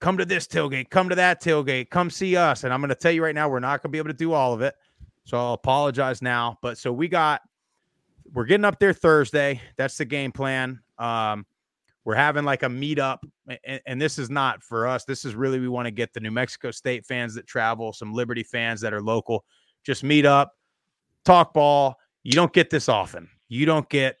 [0.00, 2.64] come to this tailgate, come to that tailgate, come see us.
[2.64, 4.14] And I'm going to tell you right now, we're not going to be able to
[4.14, 4.74] do all of it.
[5.24, 6.58] So I'll apologize now.
[6.60, 7.40] But so we got,
[8.32, 9.60] we're getting up there Thursday.
[9.76, 10.80] That's the game plan.
[10.98, 11.46] Um,
[12.04, 13.18] we're having like a meetup,
[13.64, 15.04] and, and this is not for us.
[15.04, 18.12] This is really we want to get the New Mexico State fans that travel, some
[18.12, 19.44] Liberty fans that are local,
[19.84, 20.52] just meet up,
[21.24, 21.96] talk ball.
[22.22, 23.28] You don't get this often.
[23.48, 24.18] You don't get,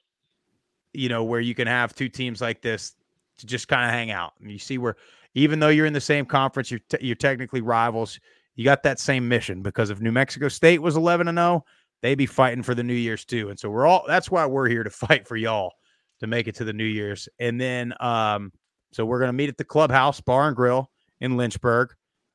[0.94, 2.94] you know, where you can have two teams like this
[3.38, 4.32] to just kind of hang out.
[4.40, 4.96] And you see where
[5.34, 8.18] even though you're in the same conference, you're te- you're technically rivals.
[8.54, 11.64] You got that same mission because if New Mexico State was 11 and 0,
[12.02, 13.50] they'd be fighting for the New Year's too.
[13.50, 15.72] And so we're all that's why we're here to fight for y'all
[16.20, 17.28] to make it to the New Year's.
[17.38, 18.52] And then um
[18.92, 20.88] so we're going to meet at the clubhouse bar and grill
[21.20, 21.92] in Lynchburg.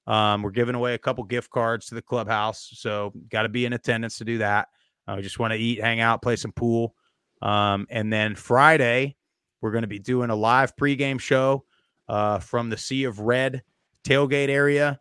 [0.08, 3.66] Um, we're giving away a couple gift cards to the clubhouse, so got to be
[3.66, 4.68] in attendance to do that.
[5.08, 6.96] I uh, just want to eat, hang out, play some pool,
[7.42, 9.16] um, and then Friday
[9.62, 11.64] we're going to be doing a live pregame show
[12.10, 13.62] uh, from the Sea of Red
[14.04, 15.00] tailgate area.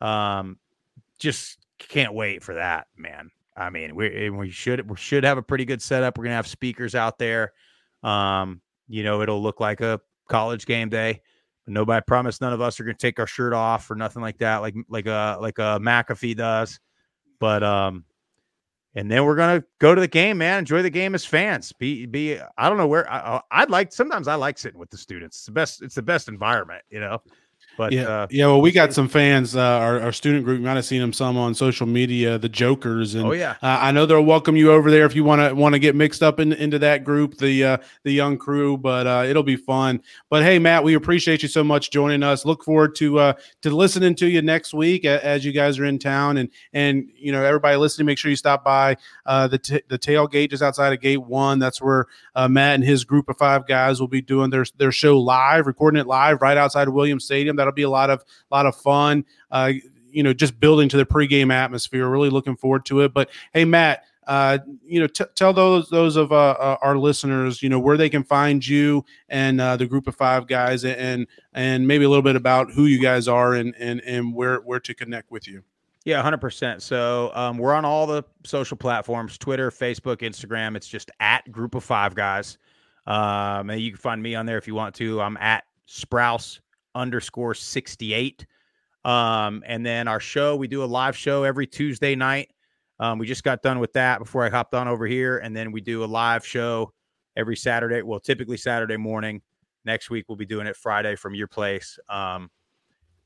[0.00, 0.58] Um,
[1.18, 3.30] just can't wait for that, man.
[3.56, 6.18] I mean, we we should we should have a pretty good setup.
[6.18, 7.52] We're gonna have speakers out there.
[8.02, 11.22] Um, you know, it'll look like a college game day.
[11.64, 14.38] But Nobody promised none of us are gonna take our shirt off or nothing like
[14.38, 16.78] that, like like a like a McAfee does.
[17.40, 18.04] But um,
[18.94, 20.60] and then we're gonna go to the game, man.
[20.60, 21.72] Enjoy the game as fans.
[21.72, 22.38] Be be.
[22.56, 23.92] I don't know where I, I'd like.
[23.92, 25.38] Sometimes I like sitting with the students.
[25.38, 25.82] It's the best.
[25.82, 27.22] It's the best environment, you know.
[27.78, 28.46] But yeah, uh, yeah.
[28.46, 29.54] Well, we got some fans.
[29.54, 30.58] Uh, our, our student group.
[30.58, 32.36] You might have seen them some on social media.
[32.36, 35.22] The Jokers, and oh yeah, uh, I know they'll welcome you over there if you
[35.22, 38.36] want to want to get mixed up in, into that group, the uh, the young
[38.36, 38.76] crew.
[38.76, 40.02] But uh, it'll be fun.
[40.28, 42.44] But hey, Matt, we appreciate you so much joining us.
[42.44, 46.00] Look forward to uh, to listening to you next week as you guys are in
[46.00, 48.06] town, and and you know everybody listening.
[48.06, 51.60] Make sure you stop by uh, the t- the tailgate just outside of Gate One.
[51.60, 54.90] That's where uh, Matt and his group of five guys will be doing their their
[54.90, 57.56] show live, recording it live right outside of Williams Stadium.
[57.68, 59.24] That'll be a lot of a lot of fun.
[59.50, 59.72] Uh,
[60.10, 62.08] you know, just building to the pregame atmosphere.
[62.08, 63.12] Really looking forward to it.
[63.12, 67.62] But hey, Matt, uh, you know, t- tell those those of uh, uh, our listeners,
[67.62, 71.26] you know, where they can find you and uh, the group of five guys, and
[71.52, 74.80] and maybe a little bit about who you guys are and and and where where
[74.80, 75.62] to connect with you.
[76.04, 76.82] Yeah, hundred percent.
[76.82, 80.76] So um, we're on all the social platforms: Twitter, Facebook, Instagram.
[80.76, 82.58] It's just at Group of Five Guys.
[83.06, 85.20] Um, and you can find me on there if you want to.
[85.22, 86.60] I'm at Sprouse
[86.94, 88.46] underscore 68.
[89.04, 92.50] Um, and then our show, we do a live show every Tuesday night.
[93.00, 95.38] Um, we just got done with that before I hopped on over here.
[95.38, 96.92] And then we do a live show
[97.36, 98.02] every Saturday.
[98.02, 99.40] Well, typically Saturday morning.
[99.84, 101.98] Next week, we'll be doing it Friday from your place.
[102.08, 102.50] Um,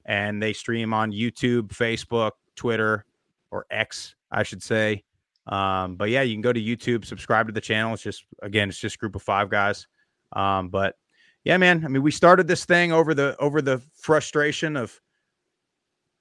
[0.05, 3.05] and they stream on YouTube, Facebook, Twitter,
[3.51, 5.05] or X, I should say.
[5.47, 7.95] Um, but yeah, you can go to YouTube, subscribe to the channel.
[7.95, 9.87] It's just, again, it's just group of five guys.
[10.35, 10.97] Um, but
[11.45, 11.85] yeah, man.
[11.85, 14.99] I mean, we started this thing over the over the frustration of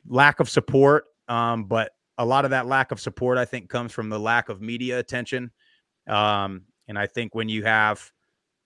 [0.08, 3.92] lack of support, um, but a lot of that lack of support, I think, comes
[3.92, 5.52] from the lack of media attention.
[6.08, 8.12] Um, and I think when you have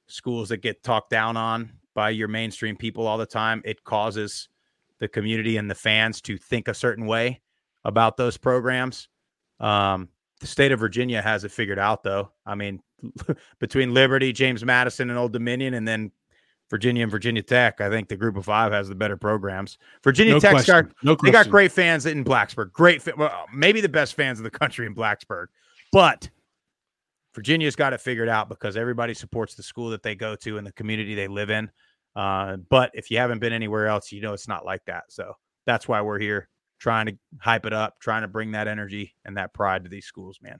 [0.07, 4.49] schools that get talked down on by your mainstream people all the time, it causes
[4.99, 7.41] the community and the fans to think a certain way
[7.83, 9.09] about those programs.
[9.59, 10.09] Um,
[10.41, 12.31] the state of Virginia has it figured out, though.
[12.45, 12.81] I mean,
[13.59, 16.11] between Liberty, James Madison, and Old Dominion, and then
[16.69, 19.77] Virginia and Virginia Tech, I think the group of five has the better programs.
[20.03, 23.89] Virginia no Tech's got no they got great fans in Blacksburg, great, well, maybe the
[23.89, 25.47] best fans of the country in Blacksburg,
[25.91, 26.29] but
[27.35, 30.65] Virginia's got it figured out because everybody supports the school that they go to and
[30.65, 31.69] the community they live in.
[32.15, 35.03] Uh, but if you haven't been anywhere else, you know it's not like that.
[35.09, 35.33] So
[35.65, 36.47] that's why we're here
[36.79, 40.05] trying to hype it up, trying to bring that energy and that pride to these
[40.05, 40.57] schools, man.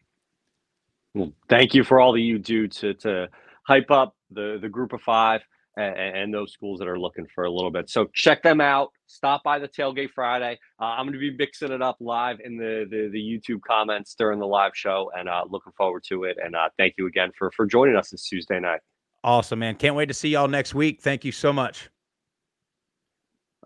[1.13, 3.29] Well, thank you for all that you do to to
[3.63, 5.41] hype up the the group of five
[5.77, 7.89] and, and, those schools that are looking for a little bit.
[7.89, 8.91] So check them out.
[9.07, 10.57] Stop by the tailgate Friday.
[10.79, 14.15] Uh, I'm going to be mixing it up live in the, the, the YouTube comments
[14.15, 16.37] during the live show, and uh, looking forward to it.
[16.43, 18.79] And uh, thank you again for for joining us this Tuesday night.
[19.23, 19.75] Awesome, man!
[19.75, 21.01] Can't wait to see y'all next week.
[21.01, 21.89] Thank you so much.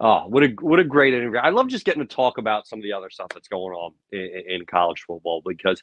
[0.01, 1.39] Oh, what a what a great interview!
[1.39, 3.93] I love just getting to talk about some of the other stuff that's going on
[4.11, 5.81] in, in college football because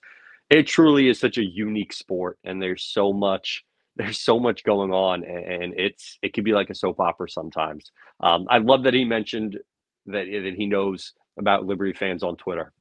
[0.48, 3.64] it truly is such a unique sport, and there's so much
[3.96, 7.90] there's so much going on and it's it can be like a soap opera sometimes.
[8.20, 9.58] Um, i love that he mentioned
[10.06, 12.72] that, that he knows about liberty fans on twitter.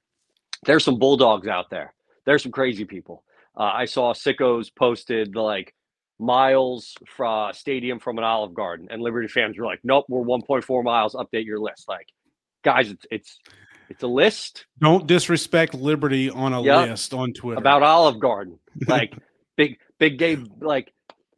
[0.66, 1.94] There's some bulldogs out there.
[2.26, 3.24] There's some crazy people.
[3.58, 5.74] Uh, i saw sickos posted like
[6.20, 10.84] miles from stadium from an olive garden and liberty fans were like nope we're 1.4
[10.84, 11.88] miles update your list.
[11.88, 12.08] Like
[12.64, 13.40] guys it's it's
[13.88, 14.66] it's a list.
[14.80, 16.90] Don't disrespect liberty on a yep.
[16.90, 17.60] list on twitter.
[17.60, 18.60] About olive garden.
[18.88, 19.14] Like
[19.56, 20.92] big big game like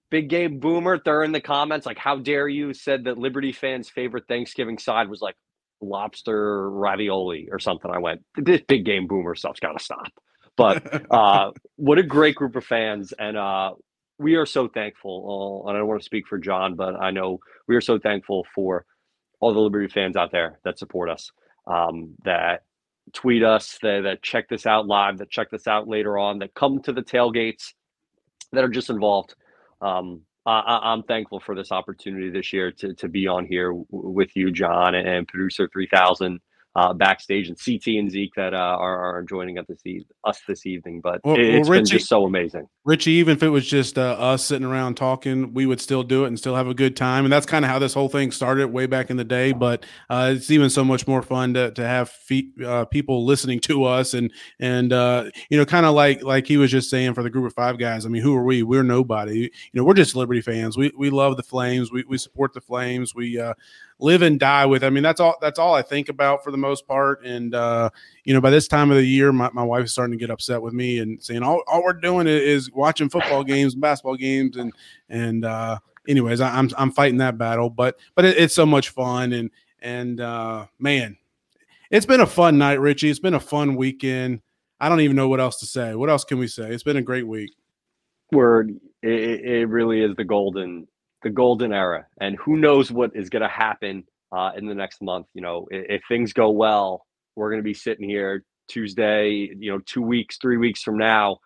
[0.10, 3.90] Big Game Boomer, they're in the comments like, "How dare you?" Said that Liberty fans'
[3.90, 5.36] favorite Thanksgiving side was like
[5.82, 7.92] lobster ravioli or something.
[7.92, 10.12] I went, "This Big Game Boomer stuff's got to stop."
[10.56, 13.74] But uh, what a great group of fans, and uh,
[14.18, 15.64] we are so thankful.
[15.66, 18.00] Uh, and I don't want to speak for John, but I know we are so
[18.00, 18.86] thankful for
[19.40, 21.32] all the Liberty fans out there that support us,
[21.68, 22.64] um, that
[23.14, 26.54] tweet us, that, that check this out live, that check this out later on, that
[26.54, 27.74] come to the tailgates,
[28.52, 29.36] that are just involved
[29.82, 34.36] um, I, am thankful for this opportunity this year to to be on here with
[34.36, 36.40] you, John, and producer 3000
[36.78, 40.40] uh, backstage, and CT and Zeke that uh, are, are joining us this, e- us
[40.48, 41.02] this evening.
[41.02, 42.68] But well, it, has well, been just so amazing.
[42.86, 46.24] Richie, even if it was just uh, us sitting around talking, we would still do
[46.24, 47.26] it and still have a good time.
[47.26, 49.54] And that's kind of how this whole thing started way back in the day.
[49.54, 53.60] But uh, it's even so much more fun to, to have fe- uh, people listening
[53.62, 57.16] to us and and uh, you know, kind of like like he was just saying
[57.16, 58.06] for the group of five guys.
[58.06, 58.62] I mean, who are we?
[58.62, 59.40] We're nobody.
[59.40, 60.78] You know, we're just Liberty fans.
[60.78, 61.92] We we love the Flames.
[61.92, 63.16] We we support the Flames.
[63.16, 63.42] We
[64.00, 64.84] live and die with.
[64.84, 67.24] I mean, that's all that's all I think about for the most part.
[67.26, 67.90] And uh,
[68.24, 70.30] you know, by this time of the year, my, my wife is starting to get
[70.30, 74.16] upset with me and saying all, all we're doing is watching football games, and basketball
[74.16, 74.74] games, and
[75.10, 77.70] and uh, anyways, I, am I'm, I'm fighting that battle.
[77.70, 79.50] But but it, it's so much fun and
[79.82, 81.18] and uh, man,
[81.92, 83.10] it's been a fun night, Richie.
[83.10, 84.42] It's been a fun weekend.
[84.80, 85.96] I don't even know what else to say.
[85.96, 86.70] What else can we say?
[86.72, 87.52] It's been a great week.
[88.32, 90.88] Word, it, it really is the golden
[91.24, 95.02] the golden era, and who knows what is going to happen uh, in the next
[95.02, 95.28] month.
[95.34, 97.06] You know, if, if things go well,
[97.36, 101.38] we're going to be sitting here Tuesday, you know, two weeks, three weeks from now,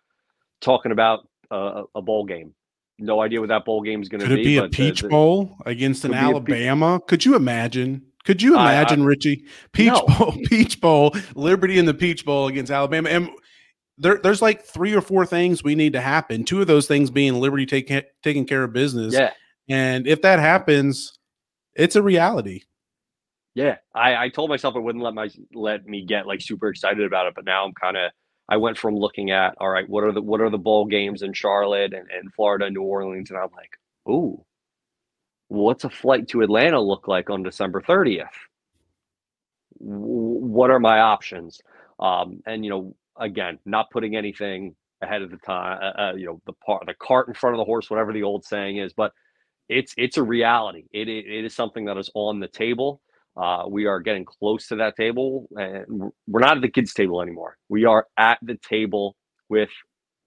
[0.61, 2.53] talking about uh, a bowl game.
[2.99, 4.32] No idea what that bowl game is going to be.
[4.32, 6.99] Could it be a Peach the, the, Bowl against an Alabama?
[6.99, 8.05] Pe- could you imagine?
[8.26, 9.45] Could you imagine, I, I, Richie?
[9.72, 10.05] Peach no.
[10.05, 13.09] Bowl, Peach Bowl, Liberty in the Peach Bowl against Alabama.
[13.09, 13.30] And
[13.97, 16.43] there, there's like three or four things we need to happen.
[16.43, 17.91] Two of those things being Liberty take,
[18.22, 19.15] taking care of business.
[19.15, 19.32] Yeah.
[19.72, 21.17] And if that happens,
[21.76, 22.63] it's a reality.
[23.55, 27.05] Yeah, I, I told myself it wouldn't let my let me get like super excited
[27.05, 28.11] about it, but now I'm kind of
[28.49, 31.22] I went from looking at all right, what are the what are the bowl games
[31.22, 33.78] in Charlotte and, and Florida, New Orleans, and I'm like,
[34.09, 34.43] ooh,
[35.47, 38.28] what's a flight to Atlanta look like on December 30th?
[39.78, 41.61] What are my options?
[41.97, 46.26] Um, and you know, again, not putting anything ahead of the time, uh, uh, you
[46.26, 48.91] know, the part the cart in front of the horse, whatever the old saying is,
[48.91, 49.13] but
[49.72, 50.86] it's it's a reality.
[50.93, 53.01] It, it, it is something that is on the table.
[53.38, 57.22] Uh, we are getting close to that table, and we're not at the kids' table
[57.22, 57.57] anymore.
[57.69, 59.15] We are at the table
[59.49, 59.69] with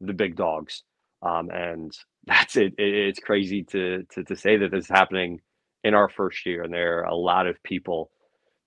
[0.00, 0.82] the big dogs,
[1.22, 1.92] um, and
[2.26, 2.74] that's it.
[2.78, 2.94] it.
[2.94, 5.40] It's crazy to, to to say that this is happening
[5.84, 8.10] in our first year, and there are a lot of people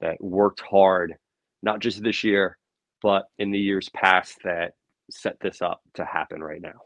[0.02, 1.16] that worked hard,
[1.64, 2.58] not just this year,
[3.02, 4.74] but in the years past that
[5.10, 6.82] set this up to happen right now.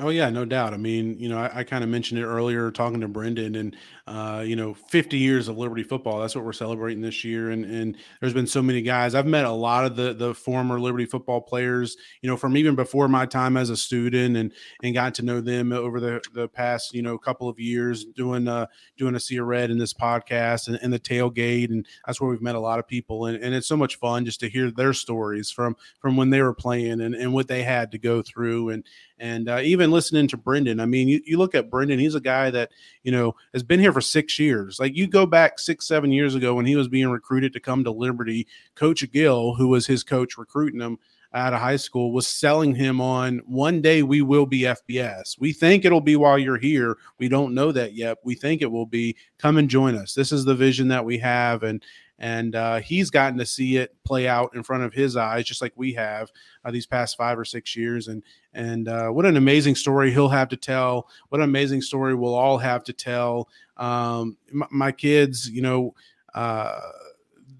[0.00, 0.72] Oh yeah, no doubt.
[0.72, 3.76] I mean, you know, I, I kind of mentioned it earlier talking to Brendan, and
[4.06, 6.18] uh, you know, 50 years of Liberty football.
[6.18, 7.50] That's what we're celebrating this year.
[7.50, 9.14] And and there's been so many guys.
[9.14, 12.74] I've met a lot of the the former Liberty football players, you know, from even
[12.74, 16.48] before my time as a student, and and got to know them over the the
[16.48, 18.64] past you know couple of years doing uh
[18.96, 22.40] doing a Sea Red in this podcast and, and the tailgate, and that's where we've
[22.40, 24.94] met a lot of people, and, and it's so much fun just to hear their
[24.94, 28.70] stories from from when they were playing and and what they had to go through,
[28.70, 28.86] and
[29.22, 32.20] and uh, even listening to Brendan, I mean, you, you look at Brendan, he's a
[32.20, 32.72] guy that,
[33.04, 34.80] you know, has been here for six years.
[34.80, 37.84] Like you go back six, seven years ago when he was being recruited to come
[37.84, 40.98] to Liberty, Coach Gill, who was his coach recruiting him
[41.34, 45.38] out of high school, was selling him on one day we will be FBS.
[45.38, 46.98] We think it'll be while you're here.
[47.18, 48.18] We don't know that yet.
[48.24, 49.16] We think it will be.
[49.38, 50.14] Come and join us.
[50.14, 51.62] This is the vision that we have.
[51.62, 51.80] And,
[52.22, 55.60] and uh, he's gotten to see it play out in front of his eyes, just
[55.60, 56.30] like we have
[56.64, 58.06] uh, these past five or six years.
[58.06, 58.22] And
[58.54, 61.08] and uh, what an amazing story he'll have to tell.
[61.28, 63.48] What an amazing story we'll all have to tell.
[63.76, 65.94] Um, my, my, kids, you know.
[66.34, 66.80] Uh,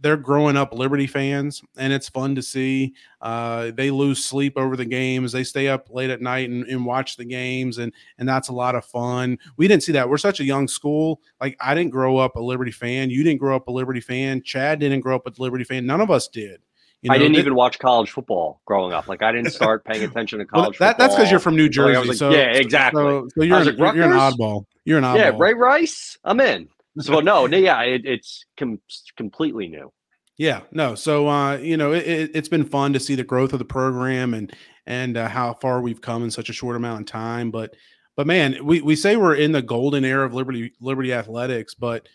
[0.02, 2.94] they're growing up Liberty fans, and it's fun to see.
[3.20, 5.32] Uh, they lose sleep over the games.
[5.32, 8.52] They stay up late at night and, and, watch the games, and and that's a
[8.52, 9.38] lot of fun.
[9.56, 10.08] We didn't see that.
[10.08, 11.20] We're such a young school.
[11.40, 13.10] Like I didn't grow up a Liberty fan.
[13.10, 14.42] You didn't grow up a Liberty fan.
[14.42, 15.86] Chad didn't grow up a Liberty fan.
[15.86, 16.60] None of us did.
[17.02, 19.08] You know, I didn't even watch college football growing up.
[19.08, 20.78] Like I didn't start paying attention to college.
[20.78, 22.08] well, that, that's because you're from New Jersey.
[22.08, 23.02] Like, so yeah, exactly.
[23.02, 24.66] So, so you're, like, you're, you're, an oddball.
[24.84, 25.16] You're an oddball.
[25.16, 26.18] Yeah, Ray Rice.
[26.24, 26.68] I'm in.
[26.98, 28.80] So no, yeah, it, it's com-
[29.16, 29.92] completely new.
[30.36, 30.94] Yeah, no.
[30.94, 34.34] So uh, you know, it, has been fun to see the growth of the program
[34.34, 34.52] and
[34.86, 37.50] and uh, how far we've come in such a short amount of time.
[37.50, 37.74] But
[38.16, 42.08] but man, we we say we're in the golden era of Liberty Liberty athletics, but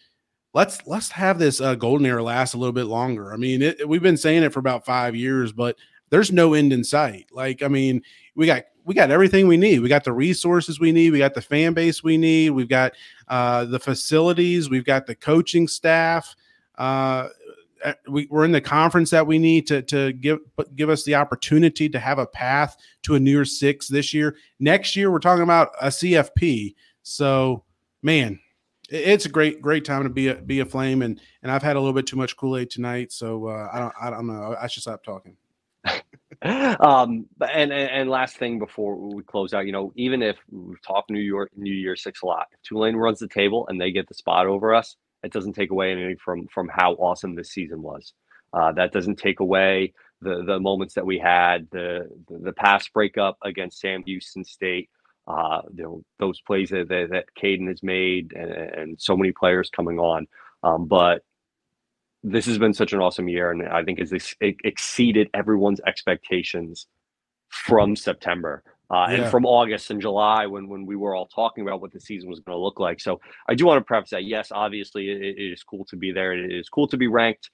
[0.53, 3.33] let's let's have this uh, golden era last a little bit longer.
[3.33, 5.75] I mean, it, we've been saying it for about five years, but
[6.09, 7.27] there's no end in sight.
[7.31, 8.01] Like, I mean,
[8.37, 9.79] we got we got everything we need.
[9.79, 11.11] We got the resources we need.
[11.11, 12.51] We got the fan base we need.
[12.51, 12.93] We've got
[13.27, 14.69] uh, the facilities.
[14.69, 16.35] We've got the coaching staff.
[16.77, 17.27] Uh,
[17.83, 20.39] uh, we, are in the conference that we need to to give
[20.75, 24.35] give us the opportunity to have a path to a New Six this year.
[24.59, 26.75] Next year, we're talking about a CFP.
[27.01, 27.63] So,
[28.03, 28.39] man,
[28.89, 31.01] it's a great great time to be a be a flame.
[31.01, 33.79] And and I've had a little bit too much Kool Aid tonight, so uh, I
[33.79, 34.55] don't I don't know.
[34.59, 35.35] I should stop talking.
[36.79, 40.75] um and, and, and last thing before we close out you know even if we
[40.85, 43.91] talk new york new year six a lot if tulane runs the table and they
[43.91, 47.51] get the spot over us it doesn't take away anything from from how awesome this
[47.51, 48.13] season was.
[48.53, 52.87] Uh, that doesn't take away the the moments that we had, the the, the pass
[52.89, 54.89] breakup against Sam Houston State,
[55.27, 59.31] uh, you know, those plays that that, that Kaidon has made, and, and, so many
[59.31, 60.27] players coming on.
[60.63, 61.23] Um, but
[62.23, 66.87] this has been such an awesome year, and I think it's it exceeded everyone's expectations
[67.49, 71.81] from September uh, and from August and July when when we were all talking about
[71.81, 72.99] what the season was going to look like.
[72.99, 73.19] So
[73.49, 76.33] I do want to preface that yes, obviously it, it is cool to be there.
[76.33, 77.49] It is cool to be ranked.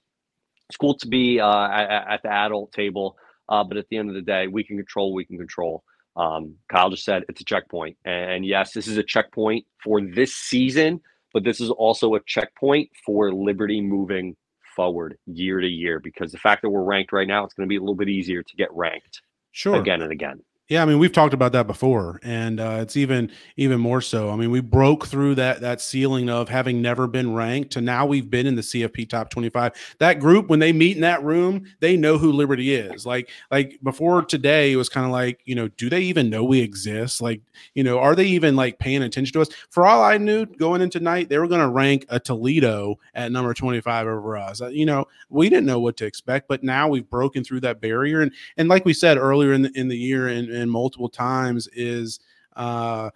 [0.68, 3.16] It's cool to be uh, at, at, the adult table.
[3.48, 5.12] Uh, but at the end of the day, we can control.
[5.12, 5.84] We can control.
[6.16, 10.34] Um, Kyle just said it's a checkpoint, and yes, this is a checkpoint for this
[10.34, 11.00] season,
[11.32, 14.36] but this is also a checkpoint for Liberty moving
[14.74, 17.72] forward year to year because the fact that we're ranked right now, it's going to
[17.72, 19.22] be a little bit easier to get ranked
[19.52, 19.76] sure.
[19.76, 20.40] again and again.
[20.70, 24.30] Yeah, I mean we've talked about that before, and uh, it's even even more so.
[24.30, 28.06] I mean we broke through that that ceiling of having never been ranked to now
[28.06, 29.72] we've been in the CFP top twenty five.
[29.98, 33.04] That group when they meet in that room, they know who Liberty is.
[33.04, 36.42] Like like before today, it was kind of like you know, do they even know
[36.42, 37.20] we exist?
[37.20, 37.42] Like
[37.74, 39.50] you know, are they even like paying attention to us?
[39.68, 43.30] For all I knew, going into tonight, they were going to rank a Toledo at
[43.30, 44.62] number twenty five over us.
[44.62, 47.82] Uh, you know, we didn't know what to expect, but now we've broken through that
[47.82, 51.08] barrier, and and like we said earlier in the in the year and and multiple
[51.08, 52.20] times is
[52.56, 53.10] uh,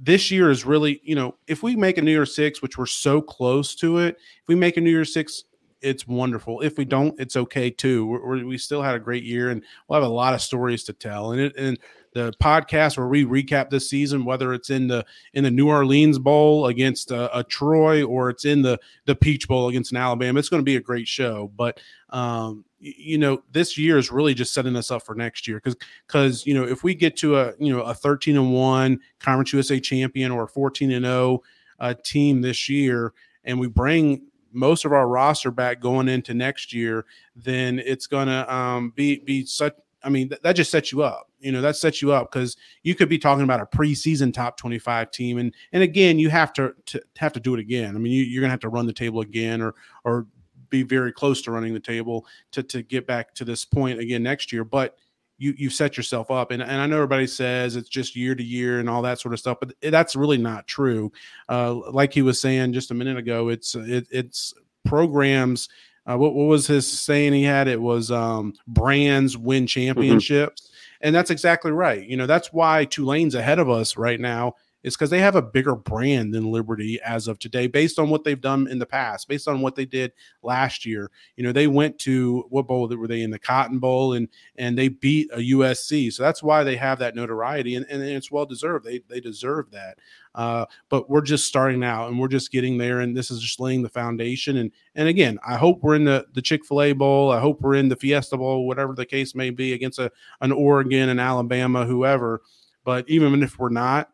[0.00, 2.86] this year is really, you know, if we make a New Year Six, which we're
[2.86, 5.44] so close to it, if we make a New Year Six,
[5.80, 6.60] it's wonderful.
[6.60, 8.06] If we don't, it's okay too.
[8.06, 10.92] We're, we still had a great year, and we'll have a lot of stories to
[10.92, 11.32] tell.
[11.32, 11.78] And it, and
[12.16, 16.18] the podcast where we recap this season, whether it's in the in the New Orleans
[16.18, 20.38] Bowl against a, a Troy or it's in the the Peach Bowl against an Alabama,
[20.38, 21.52] it's going to be a great show.
[21.54, 21.78] But
[22.08, 25.76] um, you know, this year is really just setting us up for next year because
[26.06, 29.52] because you know if we get to a you know a 13 and one Conference
[29.52, 31.42] USA champion or a 14 and 0
[31.80, 33.12] uh, team this year,
[33.44, 34.22] and we bring
[34.52, 39.18] most of our roster back going into next year, then it's going to um, be
[39.18, 39.74] be such
[40.06, 41.28] I mean, th- that just sets you up.
[41.46, 44.56] You know, that sets you up because you could be talking about a preseason top
[44.56, 45.38] 25 team.
[45.38, 47.96] And and again, you have to, to have to do it again.
[47.96, 49.74] I mean, you, are gonna have to run the table again or
[50.04, 50.26] or
[50.68, 54.22] be very close to running the table to to get back to this point again
[54.22, 54.64] next year.
[54.64, 54.96] But
[55.38, 56.50] you you set yourself up.
[56.50, 59.34] And and I know everybody says it's just year to year and all that sort
[59.34, 61.12] of stuff, but that's really not true.
[61.48, 64.54] Uh, like he was saying just a minute ago, it's it, it's
[64.84, 65.68] programs.
[66.08, 67.66] Uh, what, what was his saying he had?
[67.66, 69.66] It was um, brands win mm-hmm.
[69.66, 70.62] championships.
[70.62, 70.72] Mm-hmm.
[71.06, 72.04] And that's exactly right.
[72.04, 75.42] You know, that's why Tulane's ahead of us right now is because they have a
[75.42, 79.28] bigger brand than Liberty as of today, based on what they've done in the past,
[79.28, 80.10] based on what they did
[80.42, 81.12] last year.
[81.36, 84.26] You know, they went to what bowl were they in the Cotton Bowl and
[84.56, 88.32] and they beat a USC, so that's why they have that notoriety, and, and it's
[88.32, 88.84] well deserved.
[88.84, 89.98] They they deserve that.
[90.36, 93.58] Uh, but we're just starting out and we're just getting there, and this is just
[93.58, 94.58] laying the foundation.
[94.58, 97.32] And and again, I hope we're in the the Chick Fil A Bowl.
[97.32, 100.52] I hope we're in the Fiesta Bowl, whatever the case may be, against a an
[100.52, 102.42] Oregon and Alabama, whoever.
[102.84, 104.10] But even if we're not,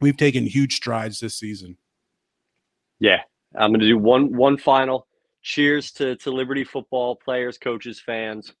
[0.00, 1.76] we've taken huge strides this season.
[3.00, 3.22] Yeah,
[3.56, 5.08] I'm going to do one one final
[5.42, 8.52] cheers to to Liberty football players, coaches, fans.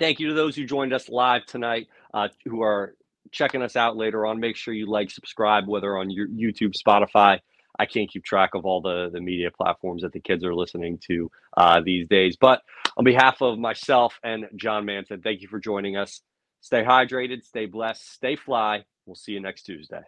[0.00, 2.94] Thank you to those who joined us live tonight, uh, who are
[3.30, 4.40] checking us out later on.
[4.40, 7.40] Make sure you like, subscribe, whether on your YouTube, Spotify.
[7.78, 10.98] I can't keep track of all the the media platforms that the kids are listening
[11.08, 12.36] to uh, these days.
[12.36, 12.62] But
[12.96, 16.20] on behalf of myself and John Manson, thank you for joining us.
[16.60, 18.84] Stay hydrated, stay blessed, stay fly.
[19.06, 20.02] We'll see you next Tuesday.